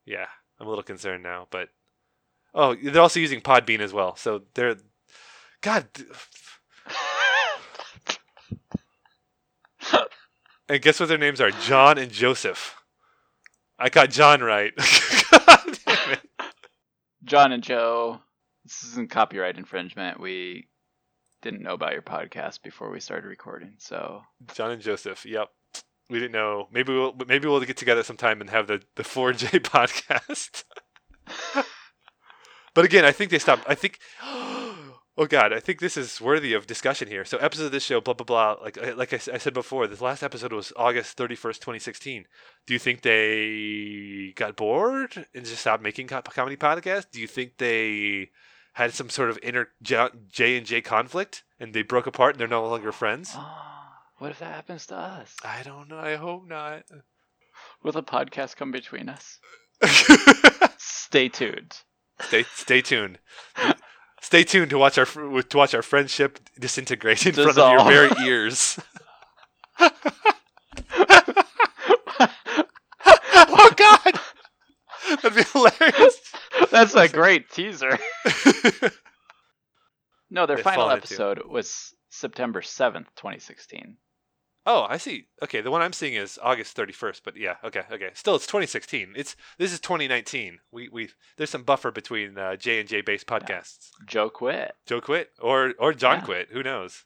Yeah, 0.04 0.26
I'm 0.58 0.66
a 0.66 0.70
little 0.70 0.82
concerned 0.82 1.22
now. 1.22 1.46
But 1.50 1.68
oh, 2.54 2.74
they're 2.74 3.00
also 3.00 3.20
using 3.20 3.40
Podbean 3.40 3.78
as 3.80 3.92
well. 3.92 4.16
So 4.16 4.42
they're 4.54 4.76
God. 5.62 5.86
And 10.68 10.80
guess 10.80 10.98
what 11.00 11.08
their 11.08 11.18
names 11.18 11.40
are? 11.40 11.50
John 11.50 11.98
and 11.98 12.10
Joseph. 12.10 12.76
I 13.78 13.88
got 13.88 14.10
John 14.10 14.40
right. 14.42 14.72
God 15.30 15.78
damn 15.84 16.12
it. 16.12 16.20
John 17.24 17.52
and 17.52 17.62
Joe, 17.62 18.20
this 18.64 18.82
isn't 18.84 19.10
copyright 19.10 19.58
infringement. 19.58 20.18
We 20.18 20.68
didn't 21.42 21.62
know 21.62 21.74
about 21.74 21.92
your 21.92 22.02
podcast 22.02 22.62
before 22.62 22.90
we 22.90 23.00
started 23.00 23.26
recording, 23.26 23.74
so 23.78 24.22
John 24.54 24.70
and 24.70 24.80
Joseph. 24.80 25.26
Yep. 25.26 25.48
We 26.08 26.18
didn't 26.18 26.32
know. 26.32 26.68
Maybe 26.72 26.92
we'll 26.92 27.14
maybe 27.26 27.48
we'll 27.48 27.60
get 27.60 27.76
together 27.76 28.02
sometime 28.02 28.40
and 28.40 28.50
have 28.50 28.66
the 28.66 28.82
the 28.96 29.02
4J 29.02 29.60
podcast. 29.60 30.64
but 32.74 32.84
again, 32.84 33.04
I 33.04 33.12
think 33.12 33.30
they 33.30 33.38
stopped. 33.38 33.64
I 33.66 33.74
think. 33.74 33.98
Oh 35.18 35.26
God, 35.26 35.52
I 35.52 35.60
think 35.60 35.78
this 35.78 35.98
is 35.98 36.22
worthy 36.22 36.54
of 36.54 36.66
discussion 36.66 37.06
here. 37.06 37.24
So, 37.26 37.36
episode 37.36 37.66
of 37.66 37.72
this 37.72 37.84
show, 37.84 38.00
blah 38.00 38.14
blah 38.14 38.24
blah. 38.24 38.56
Like 38.62 38.78
uh, 38.78 38.94
like 38.96 39.12
I, 39.12 39.16
I 39.16 39.38
said 39.38 39.52
before, 39.52 39.86
this 39.86 40.00
last 40.00 40.22
episode 40.22 40.52
was 40.54 40.72
August 40.74 41.18
thirty 41.18 41.34
first, 41.34 41.60
twenty 41.60 41.78
sixteen. 41.78 42.26
Do 42.66 42.72
you 42.72 42.78
think 42.78 43.02
they 43.02 44.32
got 44.36 44.56
bored 44.56 45.26
and 45.34 45.44
just 45.44 45.60
stopped 45.60 45.82
making 45.82 46.08
co- 46.08 46.22
comedy 46.22 46.56
podcasts? 46.56 47.10
Do 47.10 47.20
you 47.20 47.26
think 47.26 47.58
they 47.58 48.30
had 48.72 48.94
some 48.94 49.10
sort 49.10 49.28
of 49.28 49.38
inner 49.42 49.68
J 49.82 50.56
and 50.56 50.64
J 50.64 50.80
conflict 50.80 51.44
and 51.60 51.74
they 51.74 51.82
broke 51.82 52.06
apart 52.06 52.34
and 52.34 52.40
they're 52.40 52.48
no 52.48 52.66
longer 52.66 52.90
friends? 52.90 53.36
what 54.16 54.30
if 54.30 54.38
that 54.38 54.54
happens 54.54 54.86
to 54.86 54.96
us? 54.96 55.36
I 55.44 55.62
don't 55.62 55.88
know. 55.88 55.98
I 55.98 56.16
hope 56.16 56.48
not. 56.48 56.84
Will 57.82 57.92
the 57.92 58.02
podcast 58.02 58.56
come 58.56 58.70
between 58.70 59.10
us? 59.10 59.38
Stay 60.78 61.28
tuned. 61.28 61.76
stay 62.20 62.44
stay 62.54 62.80
tuned. 62.80 63.18
Stay 64.22 64.44
tuned 64.44 64.70
to 64.70 64.78
watch 64.78 64.96
our 64.96 65.04
to 65.04 65.56
watch 65.56 65.74
our 65.74 65.82
friendship 65.82 66.38
disintegrate 66.58 67.26
in 67.26 67.34
front 67.34 67.58
of 67.58 67.72
your 67.72 67.84
very 67.84 68.10
ears. 68.24 68.78
oh 69.78 69.90
God, 73.76 74.20
that'd 75.22 75.34
be 75.34 75.42
hilarious. 75.52 76.18
That's 76.70 76.94
a 76.94 77.08
great 77.08 77.50
teaser. 77.50 77.98
No, 80.32 80.46
their 80.46 80.56
They've 80.56 80.64
final 80.64 80.88
episode 80.88 81.42
was 81.46 81.92
September 82.08 82.62
7th, 82.62 83.04
2016. 83.16 83.98
Oh, 84.66 84.86
I 84.88 84.96
see. 84.96 85.26
Okay, 85.42 85.60
the 85.60 85.70
one 85.70 85.82
I'm 85.82 85.92
seeing 85.92 86.14
is 86.14 86.38
August 86.42 86.76
31st. 86.76 87.20
But 87.24 87.36
yeah, 87.36 87.56
okay, 87.64 87.82
okay. 87.90 88.10
Still, 88.14 88.36
it's 88.36 88.46
2016. 88.46 89.14
It's 89.16 89.36
this 89.58 89.72
is 89.72 89.80
2019. 89.80 90.58
We 90.70 90.88
we 90.88 91.10
there's 91.36 91.50
some 91.50 91.62
buffer 91.64 91.90
between 91.90 92.38
uh, 92.38 92.56
J 92.56 92.80
and 92.80 92.88
J 92.88 93.00
based 93.00 93.26
podcasts. 93.26 93.90
Joe 94.06 94.30
quit. 94.30 94.74
Joe 94.86 95.00
quit 95.00 95.30
or 95.40 95.74
or 95.78 95.92
John 95.92 96.18
Yeah. 96.20 96.24
quit. 96.24 96.48
Who 96.52 96.62
knows? 96.62 97.04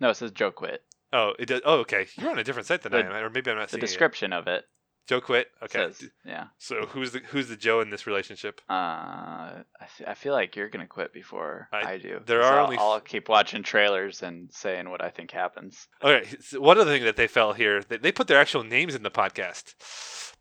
No, 0.00 0.10
it 0.10 0.16
says 0.16 0.30
Joe 0.32 0.50
quit. 0.50 0.82
Oh, 1.12 1.32
it 1.38 1.46
does. 1.46 1.60
Oh, 1.64 1.78
okay. 1.80 2.06
You're 2.16 2.30
on 2.30 2.38
a 2.38 2.44
different 2.44 2.66
site 2.66 2.82
than 2.82 2.92
I 2.94 3.00
am, 3.00 3.12
or 3.12 3.30
maybe 3.30 3.50
I'm 3.50 3.56
not 3.56 3.68
The 3.68 3.72
seeing 3.72 3.78
it. 3.78 3.80
The 3.82 3.86
description 3.86 4.32
of 4.32 4.48
it 4.48 4.64
Joe 5.06 5.20
quit. 5.20 5.48
Okay. 5.62 5.78
says, 5.78 6.08
yeah. 6.24 6.46
So 6.58 6.86
who's 6.86 7.12
the 7.12 7.18
who's 7.18 7.48
the 7.48 7.56
Joe 7.56 7.80
in 7.80 7.90
this 7.90 8.06
relationship? 8.06 8.60
Uh, 8.70 8.72
I 8.72 9.64
I 10.06 10.14
feel 10.14 10.32
like 10.32 10.56
you're 10.56 10.70
gonna 10.70 10.86
quit 10.86 11.12
before 11.12 11.68
I- 11.72 11.92
I, 11.92 11.98
do. 11.98 12.20
There 12.24 12.42
are 12.42 12.58
I'll, 12.60 12.64
only- 12.64 12.78
I'll 12.78 13.00
keep 13.00 13.28
watching 13.28 13.62
trailers 13.62 14.22
and 14.22 14.50
saying 14.52 14.88
what 14.88 15.02
I 15.04 15.10
think 15.10 15.30
happens. 15.30 15.88
Okay, 16.02 16.26
so 16.40 16.60
one 16.60 16.78
other 16.78 16.90
thing 16.90 17.04
that 17.04 17.16
they 17.16 17.26
fell 17.26 17.52
here, 17.52 17.82
they, 17.82 17.98
they 17.98 18.12
put 18.12 18.28
their 18.28 18.40
actual 18.40 18.64
names 18.64 18.94
in 18.94 19.02
the 19.02 19.10
podcast. 19.10 19.74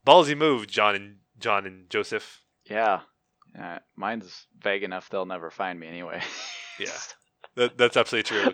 Ballsy 0.07 0.37
move, 0.37 0.67
John 0.67 0.95
and 0.95 1.17
John 1.39 1.65
and 1.65 1.89
Joseph. 1.89 2.41
Yeah. 2.69 3.01
Uh, 3.61 3.79
mine's 3.95 4.47
vague 4.63 4.81
enough 4.83 5.09
they'll 5.09 5.25
never 5.27 5.51
find 5.51 5.79
me 5.79 5.87
anyway. 5.87 6.21
Yeah. 6.79 6.87
That, 7.55 7.77
that's 7.77 7.97
absolutely 7.97 8.23
true. 8.35 8.51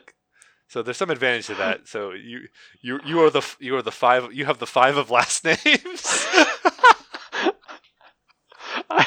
So 0.69 0.83
there's 0.83 0.97
some 0.97 1.09
advantage 1.09 1.47
to 1.47 1.55
that. 1.55 1.87
So 1.87 2.11
you 2.11 2.47
you 2.81 2.99
you 3.03 3.19
are 3.23 3.29
the 3.29 3.45
you 3.59 3.75
are 3.75 3.81
the 3.81 3.91
five 3.91 4.31
you 4.31 4.45
have 4.45 4.59
the 4.59 4.67
five 4.67 4.97
of 4.97 5.11
last 5.11 5.43
names. 5.45 5.57
I, 8.89 9.05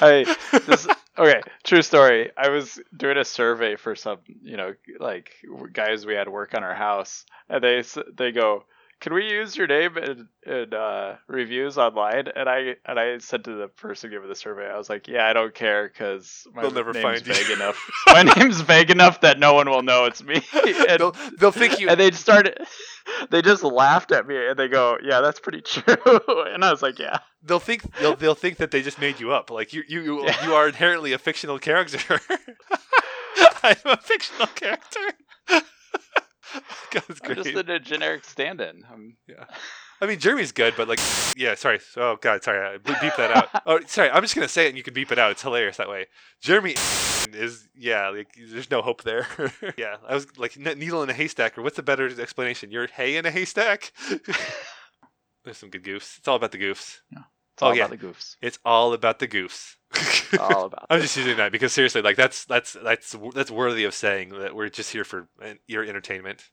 I 0.00 0.36
this 0.66 0.88
okay 1.18 1.40
true 1.64 1.82
story 1.82 2.30
i 2.36 2.48
was 2.48 2.80
doing 2.96 3.18
a 3.18 3.24
survey 3.24 3.76
for 3.76 3.94
some 3.94 4.18
you 4.42 4.56
know 4.56 4.74
like 4.98 5.30
guys 5.72 6.06
we 6.06 6.14
had 6.14 6.28
work 6.28 6.54
on 6.54 6.64
our 6.64 6.74
house 6.74 7.24
and 7.48 7.62
they 7.62 7.82
they 8.16 8.32
go 8.32 8.64
can 9.02 9.12
we 9.14 9.28
use 9.28 9.56
your 9.56 9.66
name 9.66 9.98
in, 9.98 10.28
in 10.46 10.72
uh, 10.72 11.16
reviews 11.26 11.76
online 11.76 12.28
and 12.36 12.48
i 12.48 12.76
and 12.86 12.98
i 13.00 13.18
said 13.18 13.44
to 13.44 13.52
the 13.54 13.66
person 13.68 14.10
giving 14.10 14.28
the 14.28 14.34
survey 14.34 14.66
i 14.70 14.78
was 14.78 14.88
like 14.88 15.08
yeah 15.08 15.26
i 15.26 15.32
don't 15.32 15.54
care 15.54 15.88
because 15.88 16.46
my 16.54 16.62
They'll 16.62 16.70
never 16.70 16.92
name's 16.92 17.02
find 17.02 17.26
you." 17.26 17.34
vague 17.34 17.50
enough 17.50 17.90
my 18.06 18.22
name's 18.22 18.60
vague 18.60 18.90
enough 18.90 19.20
that 19.22 19.38
no 19.38 19.54
one 19.54 19.68
will 19.68 19.82
know 19.82 20.04
it's 20.04 20.22
me 20.22 20.36
and, 20.88 21.00
they'll 21.00 21.16
they'll 21.38 21.52
think 21.52 21.80
you 21.80 21.88
and 21.88 21.98
they 22.00 22.10
started 22.12 22.56
they 23.30 23.42
just 23.42 23.62
laughed 23.64 24.12
at 24.12 24.26
me 24.26 24.36
and 24.48 24.58
they 24.58 24.68
go 24.68 24.96
yeah 25.02 25.20
that's 25.20 25.40
pretty 25.40 25.60
true 25.60 25.96
and 26.54 26.64
i 26.64 26.70
was 26.70 26.80
like 26.82 26.98
yeah 26.98 27.18
they'll 27.42 27.58
think 27.58 27.82
they'll 27.98 28.14
they'll 28.16 28.34
think 28.36 28.58
that 28.58 28.70
they 28.70 28.82
just 28.82 29.00
made 29.00 29.18
you 29.18 29.32
up. 29.32 29.50
Like 29.50 29.72
you 29.72 29.82
you 29.88 30.00
you, 30.00 30.24
Yeah. 30.24 30.46
you 30.46 30.54
are 30.54 30.68
inherently 30.68 31.12
a 31.12 31.18
fictional 31.18 31.58
character. 31.58 32.20
I'm 33.64 33.76
a 33.84 33.96
fictional 33.96 34.46
character. 34.48 35.00
God, 36.90 37.02
it's 37.08 37.20
i'm 37.24 37.34
just 37.34 37.48
in 37.48 37.70
a 37.70 37.78
generic 37.78 38.24
stand-in 38.24 38.82
I'm, 38.90 39.16
I 40.02 40.06
mean, 40.06 40.18
Jeremy's 40.18 40.50
good, 40.50 40.74
but 40.76 40.88
like, 40.88 40.98
yeah, 41.36 41.54
sorry. 41.54 41.78
Oh 41.96 42.16
God, 42.20 42.42
sorry. 42.42 42.74
I 42.74 42.78
beep 42.78 43.14
that 43.16 43.30
out. 43.30 43.48
Oh, 43.66 43.78
sorry. 43.86 44.10
I'm 44.10 44.22
just 44.22 44.34
gonna 44.34 44.48
say 44.48 44.66
it, 44.66 44.70
and 44.70 44.76
you 44.76 44.82
can 44.82 44.94
beep 44.94 45.12
it 45.12 45.18
out. 45.18 45.30
It's 45.30 45.42
hilarious 45.42 45.76
that 45.76 45.88
way. 45.88 46.06
Jeremy 46.40 46.74
is 47.32 47.68
yeah. 47.76 48.08
Like, 48.08 48.34
there's 48.50 48.68
no 48.68 48.82
hope 48.82 49.04
there. 49.04 49.28
yeah, 49.78 49.98
I 50.08 50.14
was 50.14 50.26
like 50.36 50.56
needle 50.56 51.04
in 51.04 51.10
a 51.10 51.12
haystack, 51.12 51.56
or 51.56 51.62
what's 51.62 51.76
the 51.76 51.84
better 51.84 52.08
explanation? 52.20 52.72
You're 52.72 52.88
hay 52.88 53.16
in 53.16 53.26
a 53.26 53.30
haystack. 53.30 53.92
there's 55.44 55.58
some 55.58 55.70
good 55.70 55.84
goofs. 55.84 56.18
It's 56.18 56.26
all 56.26 56.34
about 56.34 56.50
the 56.50 56.58
goofs. 56.58 56.98
It's 57.54 57.62
all 57.62 57.70
Oh, 57.70 57.72
yeah. 57.74 57.84
about 57.86 57.98
the 58.00 58.06
goofs 58.06 58.36
It's 58.40 58.58
all 58.64 58.92
about 58.92 59.18
the 59.18 59.28
goofs. 59.28 59.76
all 60.38 60.64
about 60.66 60.86
I'm 60.90 61.00
just 61.00 61.16
using 61.16 61.36
that 61.36 61.52
because 61.52 61.72
seriously, 61.72 62.02
like 62.02 62.16
that's 62.16 62.44
that's 62.46 62.72
that's 62.72 63.14
that's 63.34 63.50
worthy 63.50 63.84
of 63.84 63.94
saying 63.94 64.30
that 64.38 64.54
we're 64.54 64.68
just 64.68 64.92
here 64.92 65.04
for 65.04 65.28
uh, 65.42 65.54
your 65.66 65.84
entertainment. 65.84 66.44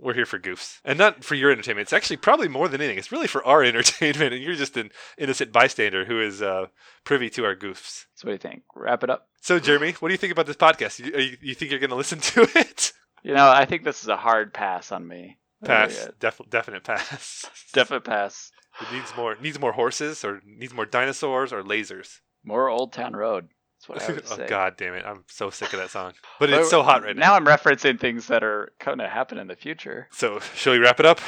We're 0.00 0.14
here 0.14 0.26
for 0.26 0.38
goofs, 0.38 0.78
and 0.84 0.96
not 0.96 1.24
for 1.24 1.34
your 1.34 1.50
entertainment. 1.50 1.86
It's 1.86 1.92
actually 1.92 2.18
probably 2.18 2.46
more 2.46 2.68
than 2.68 2.80
anything. 2.80 2.98
It's 2.98 3.10
really 3.10 3.26
for 3.26 3.44
our 3.44 3.64
entertainment, 3.72 4.32
and 4.32 4.40
you're 4.42 4.54
just 4.54 4.76
an 4.76 4.90
innocent 5.16 5.50
bystander 5.50 6.04
who 6.04 6.20
is 6.20 6.40
uh, 6.40 6.66
privy 7.02 7.28
to 7.30 7.44
our 7.44 7.56
goofs. 7.56 8.04
So 8.14 8.28
what 8.28 8.30
do 8.30 8.32
you 8.32 8.38
think? 8.52 8.62
Wrap 8.76 9.02
it 9.02 9.10
up. 9.10 9.26
So, 9.40 9.58
Jeremy, 9.58 9.92
what 9.98 10.08
do 10.08 10.14
you 10.14 10.18
think 10.18 10.30
about 10.32 10.46
this 10.46 10.54
podcast? 10.56 11.00
You, 11.04 11.14
are 11.14 11.20
you, 11.20 11.36
you 11.40 11.54
think 11.56 11.72
you're 11.72 11.80
going 11.80 11.90
to 11.90 11.96
listen 11.96 12.20
to 12.20 12.42
it? 12.54 12.92
You 13.24 13.34
know, 13.34 13.48
I 13.50 13.64
think 13.64 13.82
this 13.82 14.02
is 14.04 14.08
a 14.08 14.16
hard 14.16 14.54
pass 14.54 14.92
on 14.92 15.04
me. 15.08 15.38
Pass, 15.64 16.06
Uh, 16.06 16.10
Def- 16.20 16.40
definite 16.48 16.84
pass. 16.84 17.44
Definite 17.72 18.04
pass. 18.04 18.52
It 18.80 18.92
needs 18.92 19.12
more 19.16 19.36
needs 19.40 19.58
more 19.58 19.72
horses, 19.72 20.24
or 20.24 20.40
needs 20.44 20.72
more 20.72 20.86
dinosaurs, 20.86 21.52
or 21.52 21.62
lasers. 21.62 22.20
More 22.44 22.68
Old 22.68 22.92
Town 22.92 23.14
Road. 23.14 23.48
That's 23.78 23.88
what 23.88 24.02
I 24.02 24.12
would 24.14 24.24
oh 24.30 24.36
say. 24.36 24.46
God 24.46 24.76
damn 24.76 24.94
it! 24.94 25.04
I'm 25.04 25.24
so 25.28 25.50
sick 25.50 25.72
of 25.72 25.78
that 25.80 25.90
song. 25.90 26.12
But 26.38 26.50
it's 26.50 26.70
so 26.70 26.82
hot 26.82 27.02
right 27.02 27.16
now. 27.16 27.28
Now 27.28 27.34
I'm 27.34 27.46
referencing 27.46 27.98
things 27.98 28.28
that 28.28 28.42
are 28.44 28.72
going 28.84 28.98
to 28.98 29.08
happen 29.08 29.38
in 29.38 29.48
the 29.48 29.56
future. 29.56 30.08
So, 30.12 30.40
shall 30.54 30.72
we 30.72 30.78
wrap 30.78 31.00
it 31.00 31.06
up? 31.06 31.20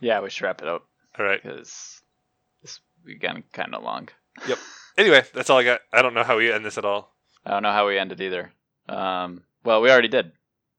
Yeah, 0.00 0.20
we 0.20 0.30
should 0.30 0.44
wrap 0.44 0.60
it 0.60 0.68
up 0.68 0.86
All 1.18 1.24
right. 1.24 1.42
because 1.42 2.00
this 2.62 2.80
we 3.04 3.14
got 3.14 3.36
kind 3.52 3.74
of 3.74 3.82
long. 3.82 4.08
Yep. 4.46 4.58
Anyway, 4.98 5.22
that's 5.32 5.48
all 5.48 5.58
I 5.58 5.64
got. 5.64 5.80
I 5.92 6.02
don't 6.02 6.14
know 6.14 6.24
how 6.24 6.36
we 6.36 6.52
end 6.52 6.64
this 6.64 6.78
at 6.78 6.84
all. 6.84 7.14
I 7.44 7.50
don't 7.50 7.62
know 7.62 7.72
how 7.72 7.86
we 7.86 7.98
ended 7.98 8.20
either. 8.20 8.52
Um, 8.88 9.44
well, 9.64 9.80
we 9.80 9.90
already 9.90 10.08
did. 10.08 10.32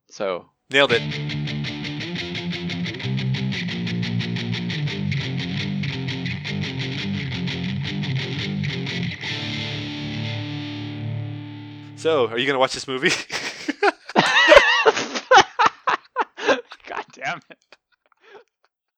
So 0.09 0.49
Nailed 0.69 0.91
it. 0.91 1.46
So, 11.97 12.27
are 12.27 12.37
you 12.37 12.45
gonna 12.45 12.59
watch 12.59 12.75
this 12.75 12.87
movie? 12.87 13.09